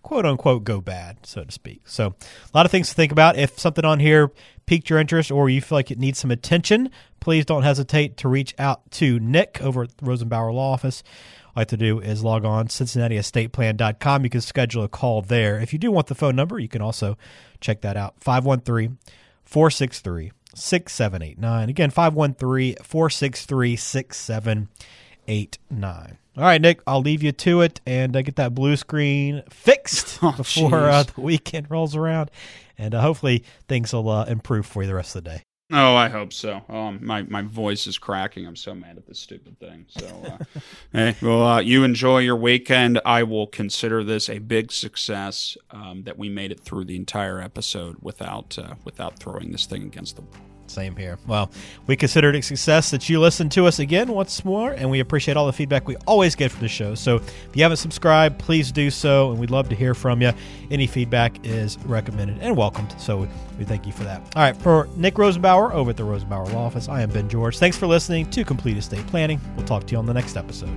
quote 0.02 0.24
unquote 0.26 0.64
go 0.64 0.80
bad, 0.80 1.18
so 1.24 1.44
to 1.44 1.52
speak. 1.52 1.82
So, 1.84 2.06
a 2.08 2.56
lot 2.56 2.66
of 2.66 2.72
things 2.72 2.88
to 2.88 2.94
think 2.94 3.12
about. 3.12 3.36
If 3.36 3.58
something 3.58 3.84
on 3.84 4.00
here 4.00 4.30
piqued 4.66 4.88
your 4.88 4.98
interest 4.98 5.30
or 5.30 5.48
you 5.50 5.60
feel 5.60 5.76
like 5.76 5.90
it 5.90 5.98
needs 5.98 6.18
some 6.18 6.30
attention, 6.30 6.90
please 7.20 7.44
don't 7.44 7.62
hesitate 7.62 8.16
to 8.18 8.28
reach 8.28 8.54
out 8.58 8.90
to 8.92 9.20
Nick 9.20 9.60
over 9.62 9.82
at 9.84 9.96
the 9.98 10.06
Rosenbauer 10.06 10.52
Law 10.52 10.72
Office. 10.72 11.02
All 11.48 11.52
you 11.56 11.60
have 11.62 11.68
to 11.68 11.76
do 11.76 12.00
is 12.00 12.22
log 12.24 12.44
on 12.44 12.68
CincinnatiEstatePlan.com. 12.68 14.24
You 14.24 14.30
can 14.30 14.40
schedule 14.40 14.84
a 14.84 14.88
call 14.88 15.22
there. 15.22 15.58
If 15.58 15.72
you 15.72 15.78
do 15.78 15.90
want 15.90 16.06
the 16.06 16.14
phone 16.14 16.36
number, 16.36 16.58
you 16.58 16.68
can 16.68 16.82
also 16.82 17.16
check 17.60 17.80
that 17.82 17.96
out 17.96 18.14
513 18.20 18.98
463 19.44 20.32
6789. 20.54 21.68
Again, 21.68 21.90
513 21.90 22.76
463 22.82 23.76
6789. 23.76 26.18
All 26.36 26.44
right, 26.44 26.60
Nick, 26.60 26.80
I'll 26.86 27.02
leave 27.02 27.22
you 27.24 27.32
to 27.32 27.60
it 27.62 27.80
and 27.84 28.16
uh, 28.16 28.22
get 28.22 28.36
that 28.36 28.54
blue 28.54 28.76
screen 28.76 29.42
fixed 29.50 30.18
Oh, 30.22 30.32
before 30.36 30.88
uh, 30.88 31.02
the 31.02 31.20
weekend 31.20 31.68
rolls 31.70 31.96
around. 31.96 32.30
And 32.78 32.94
uh, 32.94 33.00
hopefully 33.00 33.42
things 33.68 33.92
will 33.92 34.08
uh, 34.08 34.24
improve 34.26 34.66
for 34.66 34.82
you 34.82 34.88
the 34.88 34.94
rest 34.94 35.16
of 35.16 35.24
the 35.24 35.30
day. 35.30 35.42
Oh, 35.72 35.94
I 35.94 36.08
hope 36.08 36.32
so. 36.32 36.62
Um, 36.68 36.98
my 37.00 37.22
my 37.22 37.42
voice 37.42 37.86
is 37.86 37.96
cracking. 37.96 38.46
I'm 38.46 38.56
so 38.56 38.74
mad 38.74 38.96
at 38.96 39.06
this 39.06 39.20
stupid 39.20 39.58
thing. 39.60 39.86
So, 39.88 40.06
uh, 40.06 40.60
hey, 40.92 41.16
well, 41.22 41.42
uh, 41.46 41.60
you 41.60 41.84
enjoy 41.84 42.18
your 42.18 42.36
weekend. 42.36 43.00
I 43.04 43.22
will 43.22 43.46
consider 43.46 44.02
this 44.02 44.28
a 44.28 44.38
big 44.38 44.72
success 44.72 45.56
um, 45.70 46.02
that 46.04 46.18
we 46.18 46.28
made 46.28 46.50
it 46.50 46.60
through 46.60 46.86
the 46.86 46.96
entire 46.96 47.40
episode 47.40 47.96
without 48.00 48.58
uh, 48.58 48.74
without 48.84 49.20
throwing 49.20 49.52
this 49.52 49.66
thing 49.66 49.84
against 49.84 50.16
the 50.16 50.22
wall. 50.22 50.59
Same 50.70 50.96
here. 50.96 51.18
Well, 51.26 51.50
we 51.86 51.96
consider 51.96 52.30
it 52.30 52.36
a 52.36 52.42
success 52.42 52.90
that 52.92 53.08
you 53.08 53.20
listened 53.20 53.52
to 53.52 53.66
us 53.66 53.78
again 53.78 54.08
once 54.08 54.44
more, 54.44 54.70
and 54.70 54.90
we 54.90 55.00
appreciate 55.00 55.36
all 55.36 55.46
the 55.46 55.52
feedback 55.52 55.88
we 55.88 55.96
always 56.06 56.34
get 56.34 56.50
from 56.50 56.60
the 56.60 56.68
show. 56.68 56.94
So 56.94 57.16
if 57.16 57.50
you 57.54 57.62
haven't 57.62 57.78
subscribed, 57.78 58.38
please 58.38 58.70
do 58.70 58.90
so, 58.90 59.30
and 59.30 59.40
we'd 59.40 59.50
love 59.50 59.68
to 59.70 59.74
hear 59.74 59.94
from 59.94 60.22
you. 60.22 60.32
Any 60.70 60.86
feedback 60.86 61.44
is 61.44 61.78
recommended 61.84 62.38
and 62.40 62.56
welcomed, 62.56 62.94
so 62.98 63.28
we 63.58 63.64
thank 63.64 63.86
you 63.86 63.92
for 63.92 64.04
that. 64.04 64.20
All 64.36 64.42
right, 64.42 64.56
for 64.56 64.88
Nick 64.96 65.14
Rosenbauer 65.14 65.72
over 65.72 65.90
at 65.90 65.96
the 65.96 66.04
Rosenbauer 66.04 66.52
Law 66.52 66.66
Office, 66.66 66.88
I 66.88 67.02
am 67.02 67.10
Ben 67.10 67.28
George. 67.28 67.58
Thanks 67.58 67.76
for 67.76 67.86
listening 67.86 68.30
to 68.30 68.44
Complete 68.44 68.76
Estate 68.76 69.06
Planning. 69.08 69.40
We'll 69.56 69.66
talk 69.66 69.86
to 69.88 69.92
you 69.92 69.98
on 69.98 70.06
the 70.06 70.14
next 70.14 70.36
episode. 70.36 70.76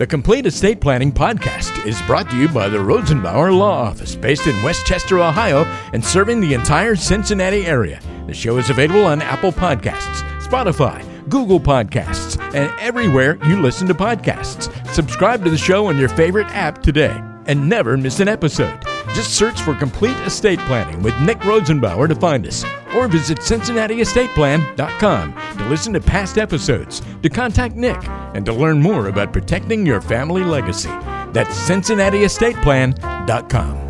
The 0.00 0.06
Complete 0.06 0.46
Estate 0.46 0.80
Planning 0.80 1.12
Podcast 1.12 1.84
is 1.84 2.00
brought 2.06 2.30
to 2.30 2.36
you 2.38 2.48
by 2.48 2.70
the 2.70 2.78
Rosenbauer 2.78 3.54
Law 3.54 3.82
Office, 3.82 4.16
based 4.16 4.46
in 4.46 4.62
West 4.62 4.86
Chester, 4.86 5.18
Ohio, 5.18 5.64
and 5.92 6.02
serving 6.02 6.40
the 6.40 6.54
entire 6.54 6.96
Cincinnati 6.96 7.66
area. 7.66 8.00
The 8.26 8.32
show 8.32 8.56
is 8.56 8.70
available 8.70 9.04
on 9.04 9.20
Apple 9.20 9.52
Podcasts, 9.52 10.22
Spotify, 10.40 11.04
Google 11.28 11.60
Podcasts, 11.60 12.42
and 12.54 12.72
everywhere 12.80 13.36
you 13.46 13.60
listen 13.60 13.86
to 13.88 13.94
podcasts. 13.94 14.74
Subscribe 14.86 15.44
to 15.44 15.50
the 15.50 15.58
show 15.58 15.84
on 15.84 15.98
your 15.98 16.08
favorite 16.08 16.48
app 16.56 16.82
today 16.82 17.22
and 17.44 17.68
never 17.68 17.98
miss 17.98 18.20
an 18.20 18.28
episode. 18.28 18.80
Just 19.12 19.34
search 19.34 19.60
for 19.60 19.74
Complete 19.74 20.16
Estate 20.20 20.60
Planning 20.60 21.02
with 21.02 21.20
Nick 21.20 21.40
Rosenbauer 21.40 22.08
to 22.08 22.14
find 22.14 22.46
us, 22.46 22.64
or 22.94 23.06
visit 23.06 23.36
CincinnatiEstatePlan.com 23.40 25.34
to 25.60 25.68
listen 25.68 25.92
to 25.92 26.00
past 26.00 26.38
episodes, 26.38 27.02
to 27.22 27.28
contact 27.28 27.76
Nick, 27.76 27.98
and 28.34 28.44
to 28.46 28.52
learn 28.52 28.80
more 28.80 29.08
about 29.08 29.32
protecting 29.32 29.86
your 29.86 30.00
family 30.00 30.42
legacy. 30.42 30.88
That's 31.32 31.56
CincinnatiEstatePlan.com. 31.68 33.89